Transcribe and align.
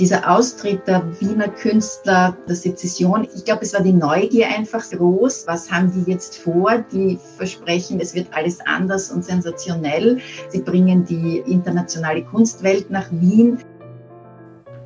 Dieser 0.00 0.30
Austritt 0.30 0.88
der 0.88 1.02
Wiener 1.20 1.48
Künstler 1.48 2.34
der 2.48 2.56
Sezession, 2.56 3.28
ich 3.36 3.44
glaube, 3.44 3.64
es 3.64 3.74
war 3.74 3.82
die 3.82 3.92
Neugier 3.92 4.48
einfach 4.48 4.82
groß. 4.88 5.46
Was 5.46 5.70
haben 5.70 5.92
die 5.92 6.10
jetzt 6.10 6.38
vor? 6.38 6.82
Die 6.90 7.18
versprechen, 7.36 8.00
es 8.00 8.14
wird 8.14 8.28
alles 8.32 8.60
anders 8.64 9.10
und 9.10 9.26
sensationell. 9.26 10.18
Sie 10.48 10.62
bringen 10.62 11.04
die 11.04 11.40
internationale 11.40 12.24
Kunstwelt 12.24 12.90
nach 12.90 13.08
Wien 13.10 13.58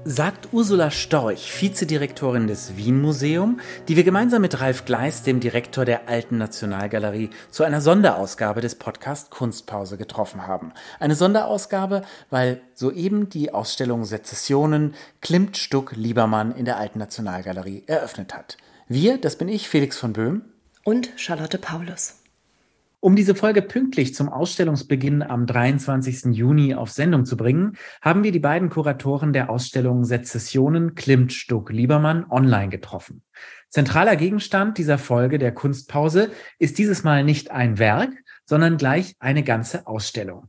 sagt 0.05 0.53
Ursula 0.53 0.91
Storch, 0.91 1.51
Vizedirektorin 1.61 2.47
des 2.47 2.77
Wien 2.77 3.01
Museum, 3.01 3.61
die 3.89 3.97
wir 3.97 4.05
gemeinsam 4.05 4.43
mit 4.43 4.61
Ralf 4.61 4.85
Gleis, 4.85 5.23
dem 5.23 5.41
Direktor 5.41 5.87
der 5.87 6.09
Alten 6.09 6.37
Nationalgalerie, 6.37 7.31
zu 7.51 7.65
einer 7.65 7.81
Sonderausgabe 7.81 8.61
des 8.61 8.75
Podcast 8.75 9.31
Kunstpause 9.31 9.97
getroffen 9.97 10.47
haben. 10.47 10.73
Eine 11.01 11.15
Sonderausgabe, 11.15 12.03
weil 12.29 12.61
soeben 12.75 13.31
die 13.31 13.55
Ausstellung 13.55 14.05
Sezessionen 14.05 14.95
Klimt 15.23 15.57
Stuck 15.57 15.93
Liebermann 15.97 16.55
in 16.55 16.67
der 16.67 16.77
Alten 16.77 16.99
Nationalgalerie 16.99 17.85
eröffnet 17.87 18.35
hat. 18.35 18.59
Wir, 18.89 19.17
das 19.19 19.37
bin 19.37 19.49
ich, 19.49 19.69
Felix 19.71 19.97
von 19.97 20.13
Böhm 20.13 20.43
und 20.85 21.09
Charlotte 21.17 21.57
Paulus. 21.57 22.24
Um 23.05 23.17
diese 23.17 23.35
Folge 23.35 23.61
pünktlich 23.61 24.15
zum 24.15 24.31
Ausstellungsbeginn 24.31 25.23
am 25.23 25.45
23. 25.45 26.35
Juni 26.35 26.75
auf 26.75 26.91
Sendung 26.91 27.27
zu 27.27 27.37
bringen, 27.37 27.77
haben 28.01 28.25
wir 28.25 28.33
die 28.33 28.39
beiden 28.39 28.71
Kuratoren 28.71 29.35
der 29.35 29.51
Ausstellung 29.51 30.07
Sezessionen 30.07 30.95
Klimt 30.95 31.31
Stuck 31.31 31.71
Liebermann 31.71 32.25
online 32.31 32.71
getroffen. 32.71 33.23
Zentraler 33.69 34.17
Gegenstand 34.17 34.79
dieser 34.79 34.97
Folge 34.97 35.39
der 35.39 35.53
Kunstpause 35.53 36.31
ist 36.59 36.79
dieses 36.79 37.05
Mal 37.05 37.25
nicht 37.25 37.51
ein 37.51 37.79
Werk, 37.79 38.11
sondern 38.47 38.79
gleich 38.79 39.17
eine 39.19 39.43
ganze 39.43 39.87
Ausstellung. 39.87 40.49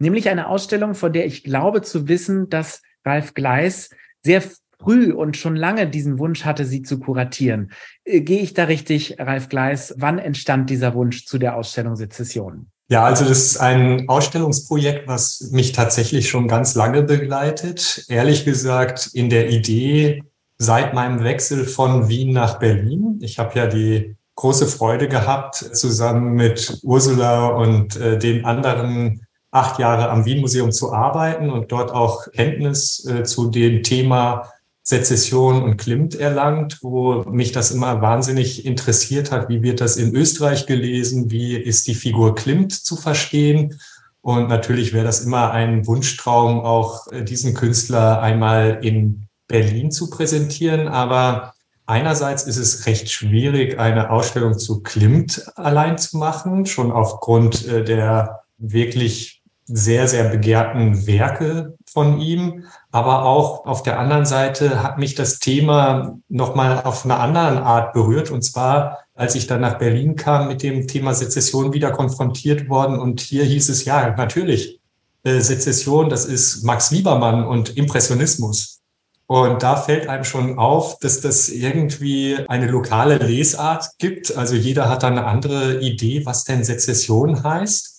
Nämlich 0.00 0.28
eine 0.28 0.48
Ausstellung, 0.48 0.96
von 0.96 1.12
der 1.12 1.26
ich 1.26 1.44
glaube 1.44 1.82
zu 1.82 2.08
wissen, 2.08 2.48
dass 2.48 2.82
Ralf 3.04 3.32
Gleis 3.34 3.90
sehr 4.22 4.42
früh 4.82 5.12
und 5.12 5.36
schon 5.36 5.56
lange 5.56 5.88
diesen 5.88 6.18
Wunsch 6.18 6.44
hatte, 6.44 6.64
sie 6.64 6.82
zu 6.82 6.98
kuratieren. 6.98 7.72
Äh, 8.04 8.20
gehe 8.20 8.40
ich 8.40 8.54
da 8.54 8.64
richtig, 8.64 9.16
Ralf 9.18 9.48
Gleis? 9.48 9.94
Wann 9.98 10.18
entstand 10.18 10.70
dieser 10.70 10.94
Wunsch 10.94 11.26
zu 11.26 11.38
der 11.38 11.56
Ausstellung 11.56 11.96
Sezession? 11.96 12.66
Ja, 12.88 13.04
also 13.04 13.24
das 13.24 13.38
ist 13.38 13.56
ein 13.58 14.08
Ausstellungsprojekt, 14.08 15.08
was 15.08 15.48
mich 15.52 15.72
tatsächlich 15.72 16.28
schon 16.28 16.46
ganz 16.46 16.74
lange 16.74 17.02
begleitet. 17.02 18.04
Ehrlich 18.08 18.44
gesagt, 18.44 19.10
in 19.14 19.30
der 19.30 19.48
Idee 19.48 20.22
seit 20.58 20.92
meinem 20.94 21.24
Wechsel 21.24 21.64
von 21.64 22.08
Wien 22.08 22.32
nach 22.32 22.58
Berlin. 22.58 23.18
Ich 23.22 23.38
habe 23.38 23.58
ja 23.58 23.66
die 23.66 24.16
große 24.34 24.66
Freude 24.66 25.08
gehabt, 25.08 25.56
zusammen 25.56 26.34
mit 26.34 26.80
Ursula 26.82 27.46
und 27.46 27.96
äh, 27.96 28.18
den 28.18 28.44
anderen 28.44 29.26
acht 29.50 29.78
Jahre 29.78 30.08
am 30.08 30.24
Wien 30.24 30.40
Museum 30.40 30.72
zu 30.72 30.92
arbeiten 30.92 31.50
und 31.50 31.70
dort 31.70 31.92
auch 31.92 32.30
Kenntnis 32.32 33.06
äh, 33.06 33.22
zu 33.22 33.50
dem 33.50 33.82
Thema 33.82 34.50
Sezession 34.82 35.62
und 35.62 35.76
Klimt 35.76 36.14
erlangt, 36.14 36.78
wo 36.82 37.22
mich 37.24 37.52
das 37.52 37.70
immer 37.70 38.02
wahnsinnig 38.02 38.66
interessiert 38.66 39.30
hat. 39.30 39.48
Wie 39.48 39.62
wird 39.62 39.80
das 39.80 39.96
in 39.96 40.14
Österreich 40.14 40.66
gelesen? 40.66 41.30
Wie 41.30 41.56
ist 41.56 41.86
die 41.86 41.94
Figur 41.94 42.34
Klimt 42.34 42.72
zu 42.72 42.96
verstehen? 42.96 43.78
Und 44.22 44.48
natürlich 44.48 44.92
wäre 44.92 45.04
das 45.04 45.20
immer 45.20 45.52
ein 45.52 45.86
Wunschtraum, 45.86 46.60
auch 46.60 47.06
äh, 47.12 47.24
diesen 47.24 47.54
Künstler 47.54 48.20
einmal 48.22 48.78
in 48.82 49.26
Berlin 49.48 49.90
zu 49.90 50.10
präsentieren. 50.10 50.88
Aber 50.88 51.54
einerseits 51.86 52.44
ist 52.44 52.56
es 52.56 52.86
recht 52.86 53.10
schwierig, 53.10 53.78
eine 53.78 54.10
Ausstellung 54.10 54.58
zu 54.58 54.80
Klimt 54.82 55.44
allein 55.56 55.98
zu 55.98 56.18
machen, 56.18 56.66
schon 56.66 56.90
aufgrund 56.90 57.66
äh, 57.66 57.84
der 57.84 58.42
wirklich 58.58 59.42
sehr, 59.64 60.08
sehr 60.08 60.28
begehrten 60.28 61.06
Werke 61.06 61.76
von 61.92 62.20
ihm. 62.20 62.64
Aber 62.90 63.24
auch 63.24 63.66
auf 63.66 63.82
der 63.82 63.98
anderen 63.98 64.26
Seite 64.26 64.82
hat 64.82 64.98
mich 64.98 65.14
das 65.14 65.38
Thema 65.38 66.18
nochmal 66.28 66.82
auf 66.82 67.04
einer 67.04 67.20
anderen 67.20 67.58
Art 67.58 67.92
berührt. 67.92 68.30
Und 68.30 68.42
zwar, 68.42 68.98
als 69.14 69.34
ich 69.34 69.46
dann 69.46 69.60
nach 69.60 69.78
Berlin 69.78 70.16
kam, 70.16 70.48
mit 70.48 70.62
dem 70.62 70.86
Thema 70.86 71.14
Sezession 71.14 71.72
wieder 71.72 71.90
konfrontiert 71.90 72.68
worden. 72.68 72.98
Und 72.98 73.20
hier 73.20 73.44
hieß 73.44 73.68
es, 73.68 73.84
ja, 73.84 74.14
natürlich, 74.16 74.80
äh, 75.24 75.40
Sezession, 75.40 76.08
das 76.08 76.24
ist 76.24 76.64
Max 76.64 76.90
Liebermann 76.90 77.46
und 77.46 77.76
Impressionismus. 77.76 78.80
Und 79.26 79.62
da 79.62 79.76
fällt 79.76 80.08
einem 80.08 80.24
schon 80.24 80.58
auf, 80.58 80.98
dass 80.98 81.20
das 81.20 81.48
irgendwie 81.48 82.36
eine 82.48 82.66
lokale 82.66 83.16
Lesart 83.16 83.88
gibt. 83.98 84.36
Also 84.36 84.56
jeder 84.56 84.90
hat 84.90 85.04
da 85.04 85.06
eine 85.06 85.24
andere 85.24 85.80
Idee, 85.80 86.26
was 86.26 86.44
denn 86.44 86.64
Sezession 86.64 87.42
heißt. 87.42 87.91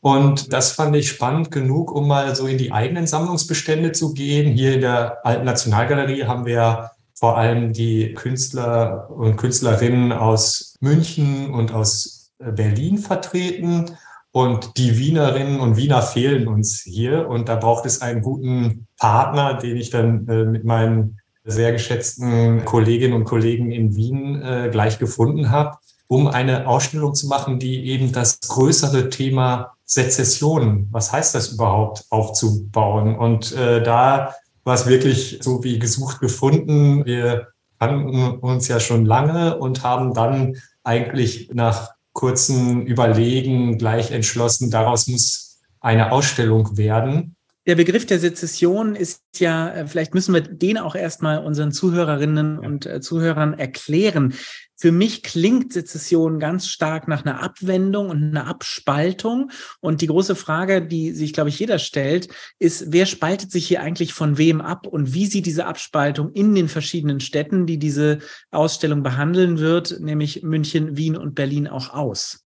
Und 0.00 0.52
das 0.52 0.72
fand 0.72 0.96
ich 0.96 1.08
spannend 1.08 1.50
genug, 1.50 1.92
um 1.92 2.08
mal 2.08 2.34
so 2.34 2.46
in 2.46 2.56
die 2.56 2.72
eigenen 2.72 3.06
Sammlungsbestände 3.06 3.92
zu 3.92 4.14
gehen. 4.14 4.52
Hier 4.52 4.74
in 4.74 4.80
der 4.80 5.24
Alten 5.26 5.44
Nationalgalerie 5.44 6.24
haben 6.24 6.46
wir 6.46 6.90
vor 7.14 7.36
allem 7.36 7.74
die 7.74 8.14
Künstler 8.14 9.10
und 9.10 9.36
Künstlerinnen 9.36 10.12
aus 10.12 10.76
München 10.80 11.52
und 11.52 11.72
aus 11.72 12.30
Berlin 12.38 12.96
vertreten. 12.96 13.90
Und 14.32 14.78
die 14.78 14.96
Wienerinnen 14.96 15.60
und 15.60 15.76
Wiener 15.76 16.00
fehlen 16.00 16.48
uns 16.48 16.80
hier. 16.80 17.28
Und 17.28 17.50
da 17.50 17.56
braucht 17.56 17.84
es 17.84 18.00
einen 18.00 18.22
guten 18.22 18.86
Partner, 18.98 19.54
den 19.54 19.76
ich 19.76 19.90
dann 19.90 20.26
äh, 20.28 20.44
mit 20.44 20.64
meinen 20.64 21.20
sehr 21.44 21.72
geschätzten 21.72 22.64
Kolleginnen 22.64 23.14
und 23.14 23.24
Kollegen 23.24 23.70
in 23.70 23.96
Wien 23.96 24.40
äh, 24.40 24.68
gleich 24.70 24.98
gefunden 24.98 25.50
habe, 25.50 25.76
um 26.06 26.26
eine 26.26 26.68
Ausstellung 26.68 27.14
zu 27.14 27.26
machen, 27.26 27.58
die 27.58 27.86
eben 27.86 28.12
das 28.12 28.40
größere 28.40 29.10
Thema 29.10 29.72
Sezession, 29.90 30.86
was 30.92 31.12
heißt 31.12 31.34
das 31.34 31.48
überhaupt, 31.48 32.04
aufzubauen. 32.10 33.18
Und 33.18 33.52
äh, 33.52 33.82
da 33.82 34.34
war 34.62 34.74
es 34.74 34.86
wirklich 34.86 35.40
so 35.42 35.64
wie 35.64 35.80
gesucht 35.80 36.20
gefunden. 36.20 37.04
Wir 37.04 37.48
kannten 37.80 38.38
uns 38.38 38.68
ja 38.68 38.78
schon 38.78 39.04
lange 39.04 39.58
und 39.58 39.82
haben 39.82 40.14
dann 40.14 40.56
eigentlich 40.84 41.50
nach 41.52 41.90
kurzen 42.12 42.86
Überlegen 42.86 43.78
gleich 43.78 44.12
entschlossen, 44.12 44.70
daraus 44.70 45.08
muss 45.08 45.58
eine 45.80 46.12
Ausstellung 46.12 46.76
werden. 46.76 47.34
Der 47.66 47.74
Begriff 47.74 48.06
der 48.06 48.18
Sezession 48.18 48.94
ist 48.94 49.22
ja, 49.36 49.70
äh, 49.70 49.86
vielleicht 49.86 50.14
müssen 50.14 50.32
wir 50.32 50.40
den 50.40 50.78
auch 50.78 50.94
erstmal 50.94 51.44
unseren 51.44 51.72
Zuhörerinnen 51.72 52.58
und 52.58 52.86
äh, 52.86 53.00
Zuhörern 53.02 53.52
erklären. 53.52 54.34
Für 54.78 54.92
mich 54.92 55.22
klingt 55.22 55.74
Sezession 55.74 56.40
ganz 56.40 56.66
stark 56.66 57.06
nach 57.06 57.22
einer 57.22 57.42
Abwendung 57.42 58.08
und 58.08 58.22
einer 58.22 58.46
Abspaltung. 58.46 59.50
Und 59.80 60.00
die 60.00 60.06
große 60.06 60.36
Frage, 60.36 60.80
die 60.80 61.12
sich, 61.12 61.34
glaube 61.34 61.50
ich, 61.50 61.58
jeder 61.58 61.78
stellt, 61.78 62.28
ist, 62.58 62.86
wer 62.88 63.04
spaltet 63.04 63.52
sich 63.52 63.68
hier 63.68 63.82
eigentlich 63.82 64.14
von 64.14 64.38
wem 64.38 64.62
ab 64.62 64.86
und 64.86 65.12
wie 65.12 65.26
sieht 65.26 65.44
diese 65.44 65.66
Abspaltung 65.66 66.32
in 66.32 66.54
den 66.54 66.68
verschiedenen 66.68 67.20
Städten, 67.20 67.66
die 67.66 67.78
diese 67.78 68.20
Ausstellung 68.50 69.02
behandeln 69.02 69.58
wird, 69.58 70.00
nämlich 70.00 70.42
München, 70.42 70.96
Wien 70.96 71.14
und 71.14 71.34
Berlin 71.34 71.68
auch 71.68 71.90
aus? 71.90 72.46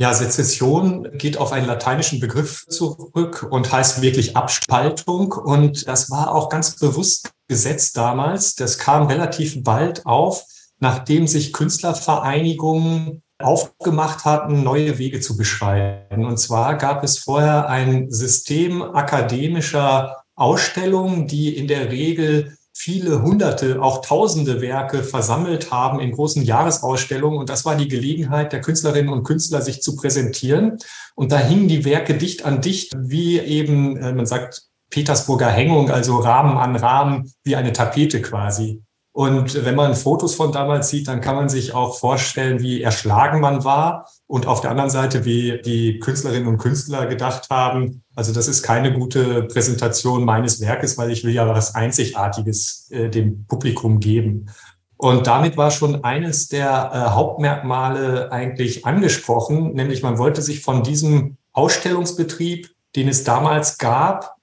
Ja, 0.00 0.14
Sezession 0.14 1.06
geht 1.18 1.36
auf 1.36 1.52
einen 1.52 1.66
lateinischen 1.66 2.20
Begriff 2.20 2.66
zurück 2.68 3.46
und 3.50 3.70
heißt 3.70 4.00
wirklich 4.00 4.36
Abspaltung. 4.36 5.32
Und 5.32 5.86
das 5.86 6.10
war 6.10 6.34
auch 6.34 6.48
ganz 6.48 6.76
bewusst 6.76 7.30
gesetzt 7.48 7.96
damals. 7.96 8.54
Das 8.54 8.78
kam 8.78 9.08
relativ 9.08 9.62
bald 9.62 10.06
auf 10.06 10.46
nachdem 10.80 11.26
sich 11.26 11.52
Künstlervereinigungen 11.52 13.22
aufgemacht 13.38 14.24
hatten, 14.24 14.62
neue 14.62 14.98
Wege 14.98 15.20
zu 15.20 15.36
beschreiten. 15.36 16.24
Und 16.24 16.38
zwar 16.38 16.76
gab 16.76 17.04
es 17.04 17.18
vorher 17.18 17.68
ein 17.68 18.10
System 18.10 18.82
akademischer 18.82 20.16
Ausstellungen, 20.34 21.26
die 21.26 21.56
in 21.56 21.68
der 21.68 21.90
Regel 21.90 22.56
viele 22.82 23.20
hunderte, 23.20 23.82
auch 23.82 24.00
tausende 24.00 24.62
Werke 24.62 25.02
versammelt 25.04 25.70
haben 25.70 26.00
in 26.00 26.12
großen 26.12 26.42
Jahresausstellungen. 26.42 27.38
Und 27.38 27.50
das 27.50 27.66
war 27.66 27.76
die 27.76 27.88
Gelegenheit 27.88 28.54
der 28.54 28.62
Künstlerinnen 28.62 29.12
und 29.12 29.22
Künstler, 29.22 29.60
sich 29.60 29.82
zu 29.82 29.96
präsentieren. 29.96 30.78
Und 31.14 31.30
da 31.30 31.36
hingen 31.36 31.68
die 31.68 31.84
Werke 31.84 32.16
dicht 32.16 32.46
an 32.46 32.62
dicht, 32.62 32.94
wie 32.96 33.38
eben, 33.38 33.98
äh, 33.98 34.14
man 34.14 34.24
sagt, 34.24 34.62
Petersburger 34.88 35.50
Hängung, 35.50 35.90
also 35.90 36.16
Rahmen 36.16 36.56
an 36.56 36.74
Rahmen, 36.74 37.30
wie 37.44 37.54
eine 37.54 37.74
Tapete 37.74 38.22
quasi. 38.22 38.82
Und 39.12 39.66
wenn 39.66 39.74
man 39.74 39.94
Fotos 39.94 40.34
von 40.34 40.50
damals 40.50 40.88
sieht, 40.88 41.06
dann 41.06 41.20
kann 41.20 41.36
man 41.36 41.50
sich 41.50 41.74
auch 41.74 41.98
vorstellen, 41.98 42.60
wie 42.60 42.80
erschlagen 42.80 43.40
man 43.40 43.62
war 43.62 44.08
und 44.26 44.46
auf 44.46 44.62
der 44.62 44.70
anderen 44.70 44.88
Seite, 44.88 45.26
wie 45.26 45.60
die 45.62 45.98
Künstlerinnen 45.98 46.48
und 46.48 46.56
Künstler 46.56 47.06
gedacht 47.06 47.48
haben, 47.50 48.04
also 48.20 48.34
das 48.34 48.48
ist 48.48 48.62
keine 48.62 48.92
gute 48.92 49.44
Präsentation 49.44 50.26
meines 50.26 50.60
Werkes, 50.60 50.98
weil 50.98 51.10
ich 51.10 51.24
will 51.24 51.32
ja 51.32 51.48
was 51.48 51.74
Einzigartiges 51.74 52.90
äh, 52.90 53.08
dem 53.08 53.46
Publikum 53.46 53.98
geben. 53.98 54.50
Und 54.98 55.26
damit 55.26 55.56
war 55.56 55.70
schon 55.70 56.04
eines 56.04 56.48
der 56.48 56.90
äh, 56.92 56.98
Hauptmerkmale 57.12 58.30
eigentlich 58.30 58.84
angesprochen, 58.84 59.72
nämlich 59.72 60.02
man 60.02 60.18
wollte 60.18 60.42
sich 60.42 60.60
von 60.60 60.82
diesem 60.82 61.38
Ausstellungsbetrieb, 61.54 62.68
den 62.94 63.08
es 63.08 63.24
damals 63.24 63.78
gab, 63.78 64.34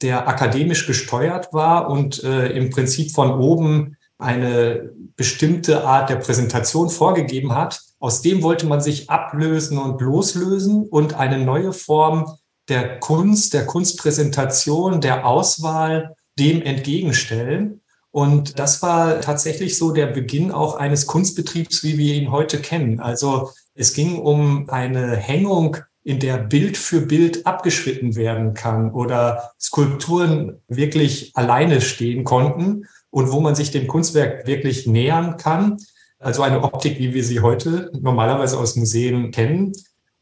der 0.00 0.28
akademisch 0.28 0.86
gesteuert 0.86 1.52
war 1.52 1.90
und 1.90 2.22
äh, 2.22 2.50
im 2.50 2.70
Prinzip 2.70 3.10
von 3.10 3.32
oben 3.32 3.96
eine 4.16 4.92
bestimmte 5.16 5.82
Art 5.82 6.08
der 6.08 6.16
Präsentation 6.16 6.88
vorgegeben 6.88 7.52
hat. 7.52 7.80
Aus 7.98 8.22
dem 8.22 8.44
wollte 8.44 8.66
man 8.66 8.80
sich 8.80 9.10
ablösen 9.10 9.78
und 9.78 10.00
loslösen 10.00 10.86
und 10.86 11.14
eine 11.14 11.44
neue 11.44 11.72
Form 11.72 12.26
der 12.68 12.98
Kunst, 13.00 13.54
der 13.54 13.66
Kunstpräsentation, 13.66 15.00
der 15.00 15.26
Auswahl 15.26 16.14
dem 16.38 16.62
entgegenstellen. 16.62 17.80
Und 18.10 18.58
das 18.58 18.82
war 18.82 19.20
tatsächlich 19.20 19.76
so 19.76 19.90
der 19.90 20.06
Beginn 20.06 20.52
auch 20.52 20.76
eines 20.76 21.06
Kunstbetriebs, 21.06 21.82
wie 21.82 21.98
wir 21.98 22.14
ihn 22.14 22.30
heute 22.30 22.60
kennen. 22.60 23.00
Also 23.00 23.50
es 23.74 23.92
ging 23.92 24.18
um 24.18 24.68
eine 24.70 25.16
Hängung, 25.16 25.78
in 26.04 26.20
der 26.20 26.36
Bild 26.36 26.76
für 26.76 27.00
Bild 27.00 27.46
abgeschritten 27.46 28.14
werden 28.14 28.52
kann 28.52 28.92
oder 28.92 29.52
Skulpturen 29.58 30.60
wirklich 30.68 31.32
alleine 31.34 31.80
stehen 31.80 32.24
konnten 32.24 32.84
und 33.10 33.32
wo 33.32 33.40
man 33.40 33.54
sich 33.54 33.70
dem 33.70 33.86
Kunstwerk 33.86 34.46
wirklich 34.46 34.86
nähern 34.86 35.38
kann. 35.38 35.78
Also 36.18 36.42
eine 36.42 36.62
Optik, 36.62 36.98
wie 36.98 37.14
wir 37.14 37.24
sie 37.24 37.40
heute 37.40 37.90
normalerweise 37.98 38.58
aus 38.58 38.76
Museen 38.76 39.30
kennen. 39.30 39.72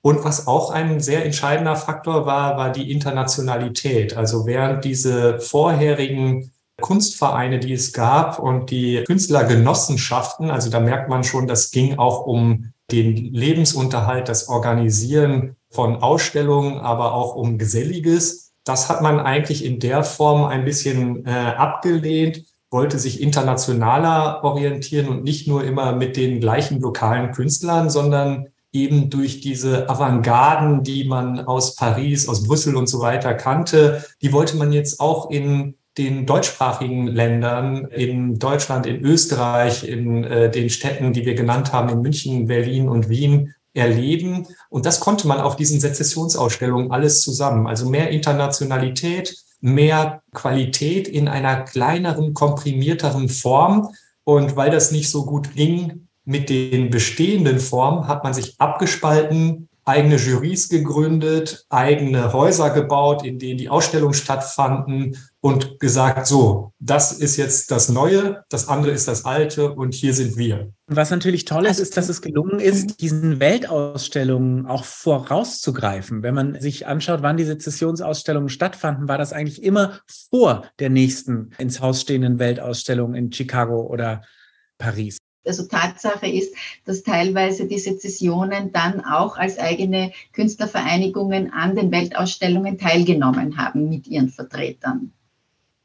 Und 0.03 0.25
was 0.25 0.49
auch 0.49 0.71
ein 0.71 0.99
sehr 1.01 1.25
entscheidender 1.25 1.77
Faktor 1.77 2.27
war, 2.27 2.57
war 2.57 2.73
die 2.73 2.91
Internationalität. 2.91 4.17
Also 4.17 4.47
während 4.47 4.85
diese 4.85 5.39
vorherigen 5.39 6.53
Kunstvereine, 6.81 7.61
die 7.61 7.73
es 7.73 7.93
gab 7.93 8.39
und 8.39 8.71
die 8.71 9.05
Künstlergenossenschaften. 9.07 10.51
Also 10.51 10.69
da 10.71 10.81
merkt 10.81 11.09
man 11.09 11.25
schon, 11.25 11.47
das 11.47 11.71
ging 11.71 11.99
auch 11.99 12.27
um 12.27 12.73
den 12.91 13.33
Lebensunterhalt, 13.33 14.29
das 14.29 14.49
Organisieren 14.49 15.57
von 15.71 16.03
Ausstellungen, 16.03 16.79
aber 16.79 17.15
auch 17.15 17.35
um 17.35 17.57
Geselliges. 17.57 18.53
Das 18.65 18.89
hat 18.89 19.01
man 19.01 19.21
eigentlich 19.21 19.65
in 19.65 19.81
der 19.81 20.05
Form 20.05 20.45
ein 20.45 20.65
bisschen 20.65 21.25
äh, 21.27 21.31
abgelehnt, 21.31 22.45
wollte 22.71 22.99
sich 22.99 23.21
internationaler 23.21 24.45
orientieren 24.45 25.09
und 25.09 25.25
nicht 25.25 25.49
nur 25.49 25.65
immer 25.65 25.93
mit 25.93 26.17
den 26.17 26.41
gleichen 26.41 26.81
lokalen 26.81 27.33
Künstlern, 27.33 27.91
sondern 27.91 28.49
eben 28.73 29.11
durch 29.11 29.41
diese 29.41 29.89
Avantgarden, 29.89 30.83
die 30.83 31.05
man 31.05 31.41
aus 31.41 31.77
Paris, 31.77 32.29
aus 32.29 32.45
Brüssel 32.45 32.77
und 32.77 32.89
so 32.89 33.01
weiter 33.01 33.35
kannte, 33.35 34.05
die 34.23 34.33
wollte 34.33 34.57
man 34.57 34.73
jetzt 34.73 34.99
auch 34.99 35.31
in 35.31 35.75
den 35.99 36.25
deutschsprachigen 36.25 37.07
Ländern, 37.07 37.87
in 37.87 38.39
Deutschland, 38.39 38.87
in 38.87 39.05
Österreich, 39.05 39.87
in 39.87 40.25
äh, 40.25 40.51
den 40.51 40.71
Städten, 40.71 41.13
die 41.13 41.27
wir 41.27 41.35
genannt 41.35 41.73
haben, 41.75 41.91
in 41.91 42.01
München, 42.01 42.47
Berlin 42.47 42.89
und 42.89 43.11
Wien 43.11 43.55
erleben. 43.75 44.47
Und 44.71 44.87
das 44.87 45.01
konnte 45.01 45.29
man 45.29 45.41
auf 45.41 45.57
diesen 45.57 45.81
Sezessionsausstellungen 45.81 46.91
alles 46.91 47.21
zusammen. 47.21 47.67
Also 47.67 47.91
mehr 47.91 48.09
Internationalität, 48.09 49.37
mehr 49.61 50.23
Qualität 50.33 51.09
in 51.09 51.29
einer 51.29 51.63
kleineren, 51.63 52.33
komprimierteren 52.33 53.29
Form. 53.29 53.91
Und 54.25 54.57
weil 54.57 54.71
das 54.71 54.93
nicht 54.93 55.11
so 55.11 55.27
gut 55.27 55.55
ging 55.55 56.09
mit 56.25 56.49
den 56.49 56.91
bestehenden 56.91 57.59
Formen, 57.59 58.07
hat 58.09 58.25
man 58.25 58.35
sich 58.35 58.55
abgespalten, 58.59 59.69
eigene 59.85 60.17
Jurys 60.17 60.69
gegründet, 60.69 61.67
eigene 61.69 62.33
Häuser 62.33 62.71
gebaut, 62.71 63.25
in 63.25 63.39
denen 63.39 63.59
die 63.59 63.69
Ausstellungen 63.69 64.15
stattfanden 64.15 65.17
und 65.41 65.81
gesagt, 65.81 66.29
so, 66.29 66.73
das 66.79 67.11
ist 67.13 67.37
jetzt 67.37 67.73
das 67.73 67.89
Neue, 67.89 68.45
das 68.49 68.69
andere 68.69 68.93
ist 68.93 69.09
das 69.09 69.25
Alte 69.25 69.73
und 69.73 69.93
hier 69.93 70.15
sind 70.15 70.37
wir. 70.37 70.73
Was 70.87 71.11
natürlich 71.11 71.47
toll 71.47 71.67
ist, 71.67 71.81
ist, 71.81 71.97
dass 71.97 72.09
es 72.09 72.23
gelungen 72.23 72.61
ist, 72.61 73.01
diesen 73.01 73.41
Weltausstellungen 73.41 74.67
auch 74.67 74.85
vorauszugreifen. 74.85 76.23
Wenn 76.23 76.35
man 76.35 76.61
sich 76.61 76.87
anschaut, 76.87 77.23
wann 77.23 77.37
die 77.37 77.45
Sezessionsausstellungen 77.45 78.51
stattfanden, 78.51 79.09
war 79.09 79.19
das 79.19 79.33
eigentlich 79.33 79.65
immer 79.65 79.99
vor 80.31 80.65
der 80.79 80.91
nächsten 80.91 81.51
ins 81.59 81.81
Haus 81.81 82.03
stehenden 82.03 82.39
Weltausstellung 82.39 83.15
in 83.15 83.33
Chicago 83.33 83.81
oder 83.81 84.23
Paris. 84.79 85.19
Also 85.45 85.65
Tatsache 85.65 86.29
ist, 86.29 86.55
dass 86.85 87.03
teilweise 87.03 87.67
die 87.67 87.79
Sezessionen 87.79 88.73
dann 88.73 89.05
auch 89.05 89.37
als 89.37 89.59
eigene 89.59 90.13
Künstlervereinigungen 90.33 91.53
an 91.53 91.75
den 91.75 91.91
Weltausstellungen 91.91 92.79
teilgenommen 92.79 93.57
haben 93.57 93.89
mit 93.89 94.07
ihren 94.07 94.29
Vertretern. 94.29 95.13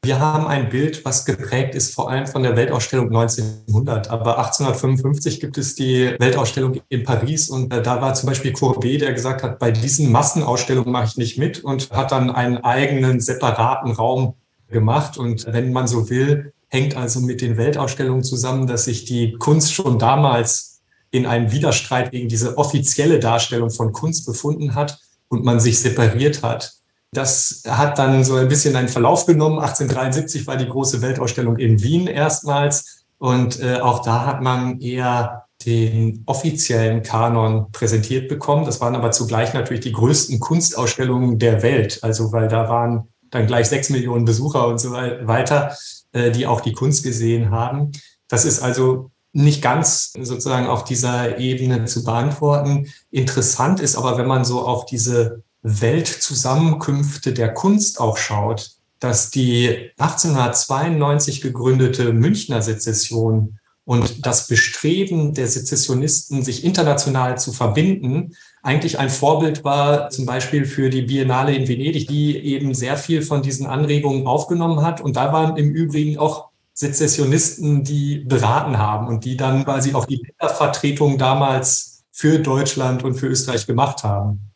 Wir 0.04 0.20
haben 0.20 0.46
ein 0.46 0.68
Bild, 0.68 1.04
was 1.04 1.24
geprägt 1.26 1.74
ist 1.74 1.92
vor 1.92 2.08
allem 2.08 2.26
von 2.28 2.44
der 2.44 2.56
Weltausstellung 2.56 3.08
1900. 3.08 4.08
Aber 4.10 4.38
1855 4.38 5.40
gibt 5.40 5.58
es 5.58 5.74
die 5.74 6.14
Weltausstellung 6.20 6.80
in 6.88 7.02
Paris 7.02 7.50
und 7.50 7.72
äh, 7.74 7.82
da 7.82 8.00
war 8.00 8.14
zum 8.14 8.28
Beispiel 8.28 8.52
Courbet, 8.52 9.00
der 9.00 9.12
gesagt 9.12 9.42
hat, 9.42 9.58
bei 9.58 9.72
diesen 9.72 10.12
Massenausstellungen 10.12 10.92
mache 10.92 11.06
ich 11.06 11.16
nicht 11.16 11.36
mit 11.36 11.64
und 11.64 11.90
hat 11.90 12.12
dann 12.12 12.30
einen 12.30 12.58
eigenen 12.58 13.20
separaten 13.20 13.90
Raum 13.90 14.34
gemacht. 14.68 15.18
Und 15.18 15.44
wenn 15.52 15.72
man 15.72 15.88
so 15.88 16.08
will, 16.08 16.52
hängt 16.68 16.96
also 16.96 17.20
mit 17.20 17.40
den 17.40 17.56
Weltausstellungen 17.56 18.24
zusammen, 18.24 18.66
dass 18.66 18.84
sich 18.84 19.04
die 19.04 19.32
Kunst 19.34 19.72
schon 19.72 19.98
damals 19.98 20.80
in 21.10 21.26
einem 21.26 21.50
Widerstreit 21.50 22.10
gegen 22.10 22.28
diese 22.28 22.58
offizielle 22.58 23.18
Darstellung 23.18 23.70
von 23.70 23.92
Kunst 23.92 24.26
befunden 24.26 24.74
hat 24.74 24.98
und 25.28 25.44
man 25.44 25.60
sich 25.60 25.80
separiert 25.80 26.42
hat. 26.42 26.74
Das 27.12 27.62
hat 27.66 27.98
dann 27.98 28.22
so 28.22 28.34
ein 28.34 28.48
bisschen 28.48 28.76
einen 28.76 28.88
Verlauf 28.88 29.24
genommen. 29.24 29.58
1873 29.58 30.46
war 30.46 30.56
die 30.56 30.68
große 30.68 31.00
Weltausstellung 31.00 31.56
in 31.56 31.82
Wien 31.82 32.06
erstmals 32.06 33.04
und 33.16 33.60
äh, 33.60 33.80
auch 33.80 34.02
da 34.02 34.26
hat 34.26 34.42
man 34.42 34.80
eher 34.80 35.44
den 35.64 36.22
offiziellen 36.26 37.02
Kanon 37.02 37.72
präsentiert 37.72 38.28
bekommen. 38.28 38.64
Das 38.64 38.80
waren 38.80 38.94
aber 38.94 39.10
zugleich 39.10 39.54
natürlich 39.54 39.80
die 39.80 39.92
größten 39.92 40.38
Kunstausstellungen 40.38 41.38
der 41.38 41.62
Welt. 41.62 41.98
Also 42.02 42.32
weil 42.32 42.48
da 42.48 42.68
waren 42.68 43.08
dann 43.30 43.46
gleich 43.46 43.68
sechs 43.68 43.90
Millionen 43.90 44.24
Besucher 44.24 44.68
und 44.68 44.78
so 44.78 44.92
weiter. 44.92 45.76
Äh, 46.12 46.30
die 46.30 46.46
auch 46.46 46.62
die 46.62 46.72
Kunst 46.72 47.02
gesehen 47.02 47.50
haben. 47.50 47.92
Das 48.28 48.46
ist 48.46 48.62
also 48.62 49.10
nicht 49.32 49.60
ganz 49.60 50.14
sozusagen 50.18 50.66
auf 50.66 50.84
dieser 50.84 51.38
Ebene 51.38 51.84
zu 51.84 52.02
beantworten. 52.02 52.88
Interessant 53.10 53.78
ist 53.80 53.94
aber, 53.94 54.16
wenn 54.16 54.26
man 54.26 54.46
so 54.46 54.66
auf 54.66 54.86
diese 54.86 55.42
Weltzusammenkünfte 55.60 57.34
der 57.34 57.52
Kunst 57.52 58.00
auch 58.00 58.16
schaut, 58.16 58.70
dass 59.00 59.30
die 59.30 59.90
1892 59.98 61.42
gegründete 61.42 62.14
Münchner 62.14 62.62
Sezession 62.62 63.58
und 63.84 64.24
das 64.24 64.48
Bestreben 64.48 65.34
der 65.34 65.46
Sezessionisten, 65.46 66.42
sich 66.42 66.64
international 66.64 67.38
zu 67.38 67.52
verbinden, 67.52 68.34
eigentlich 68.62 68.98
ein 68.98 69.10
Vorbild 69.10 69.64
war, 69.64 70.10
zum 70.10 70.26
Beispiel 70.26 70.64
für 70.64 70.90
die 70.90 71.02
Biennale 71.02 71.54
in 71.54 71.68
Venedig, 71.68 72.08
die 72.08 72.36
eben 72.36 72.74
sehr 72.74 72.96
viel 72.96 73.22
von 73.22 73.42
diesen 73.42 73.66
Anregungen 73.66 74.26
aufgenommen 74.26 74.82
hat. 74.82 75.00
Und 75.00 75.16
da 75.16 75.32
waren 75.32 75.56
im 75.56 75.70
Übrigen 75.70 76.18
auch 76.18 76.48
Sezessionisten, 76.74 77.82
die 77.82 78.20
beraten 78.20 78.78
haben 78.78 79.08
und 79.08 79.24
die 79.24 79.36
dann 79.36 79.64
quasi 79.64 79.94
auch 79.94 80.04
die 80.04 80.22
Ländervertretung 80.22 81.18
damals 81.18 82.04
für 82.12 82.38
Deutschland 82.38 83.04
und 83.04 83.14
für 83.14 83.26
Österreich 83.26 83.66
gemacht 83.66 84.04
haben. 84.04 84.52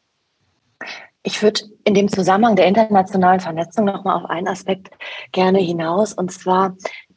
Ich 1.24 1.42
würde 1.42 1.62
in 1.84 1.94
dem 1.94 2.08
Zusammenhang 2.08 2.56
der 2.56 2.66
internationalen 2.66 3.40
Vernetzung 3.40 3.84
nochmal 3.84 4.16
auf 4.16 4.30
einen 4.30 4.48
Aspekt 4.48 4.90
gerne 5.30 5.58
hinaus, 5.58 6.12
und 6.12 6.32
zwar 6.32 6.76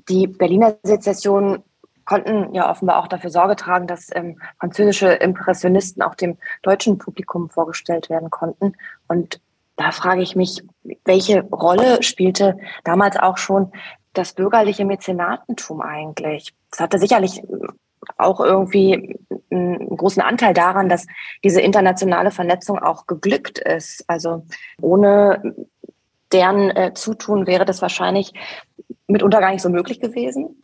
die 0.10 0.28
Berliner 0.28 0.78
Sezession 0.84 1.64
konnten 2.06 2.54
ja 2.54 2.70
offenbar 2.70 3.00
auch 3.00 3.08
dafür 3.08 3.30
Sorge 3.30 3.56
tragen, 3.56 3.88
dass 3.88 4.10
ähm, 4.16 4.40
französische 4.60 5.08
Impressionisten 5.08 6.02
auch 6.02 6.16
dem 6.16 6.38
deutschen 6.62 6.98
Publikum 6.98 7.50
vorgestellt 7.50 8.10
werden 8.10 8.30
konnten. 8.30 8.74
Und 9.08 9.42
da 9.76 9.92
frage 9.92 10.22
ich 10.22 10.36
mich, 10.36 10.64
welche 11.04 11.42
Rolle 11.44 12.02
spielte 12.02 12.58
damals 12.84 13.18
auch 13.18 13.38
schon 13.38 13.72
das 14.14 14.34
bürgerliche 14.34 14.86
Mäzenatentum 14.86 15.82
eigentlich? 15.82 16.54
Das 16.72 16.80
hatte 16.80 17.00
sicherlich 17.00 17.44
auch 18.18 18.40
irgendwie 18.40 19.18
einen 19.52 19.98
großen 19.98 20.22
Anteil 20.22 20.54
daran, 20.54 20.90
dass 20.90 21.08
diese 21.44 21.62
internationale 21.62 22.32
Vernetzung 22.32 22.80
auch 22.80 23.08
geglückt 23.08 23.60
ist. 23.60 24.04
Also 24.08 24.46
ohne 24.82 25.56
deren 26.32 26.70
äh, 26.72 26.94
Zutun 26.94 27.48
wäre 27.48 27.66
das 27.66 27.82
wahrscheinlich 27.82 28.34
mitunter 29.08 29.40
gar 29.40 29.52
nicht 29.52 29.62
so 29.62 29.70
möglich 29.70 30.00
gewesen. 30.00 30.62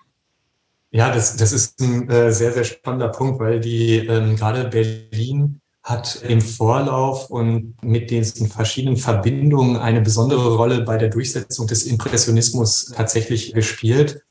Ja, 0.91 1.13
das, 1.13 1.37
das 1.37 1.53
ist 1.53 1.79
ein 1.79 2.09
äh, 2.09 2.33
sehr, 2.33 2.51
sehr 2.51 2.65
spannender 2.65 3.07
Punkt, 3.09 3.39
weil 3.39 3.61
die 3.61 4.05
ähm, 4.05 4.35
gerade 4.35 4.65
Berlin 4.65 5.61
hat 5.83 6.21
im 6.27 6.41
Vorlauf 6.41 7.29
und 7.29 7.81
mit 7.81 8.11
diesen 8.11 8.49
verschiedenen 8.49 8.97
Verbindungen 8.97 9.77
eine 9.77 10.01
besondere 10.01 10.55
Rolle 10.55 10.81
bei 10.81 10.97
der 10.97 11.09
Durchsetzung 11.09 11.65
des 11.65 11.83
Impressionismus 11.83 12.91
tatsächlich 12.95 13.53
gespielt. 13.53 14.21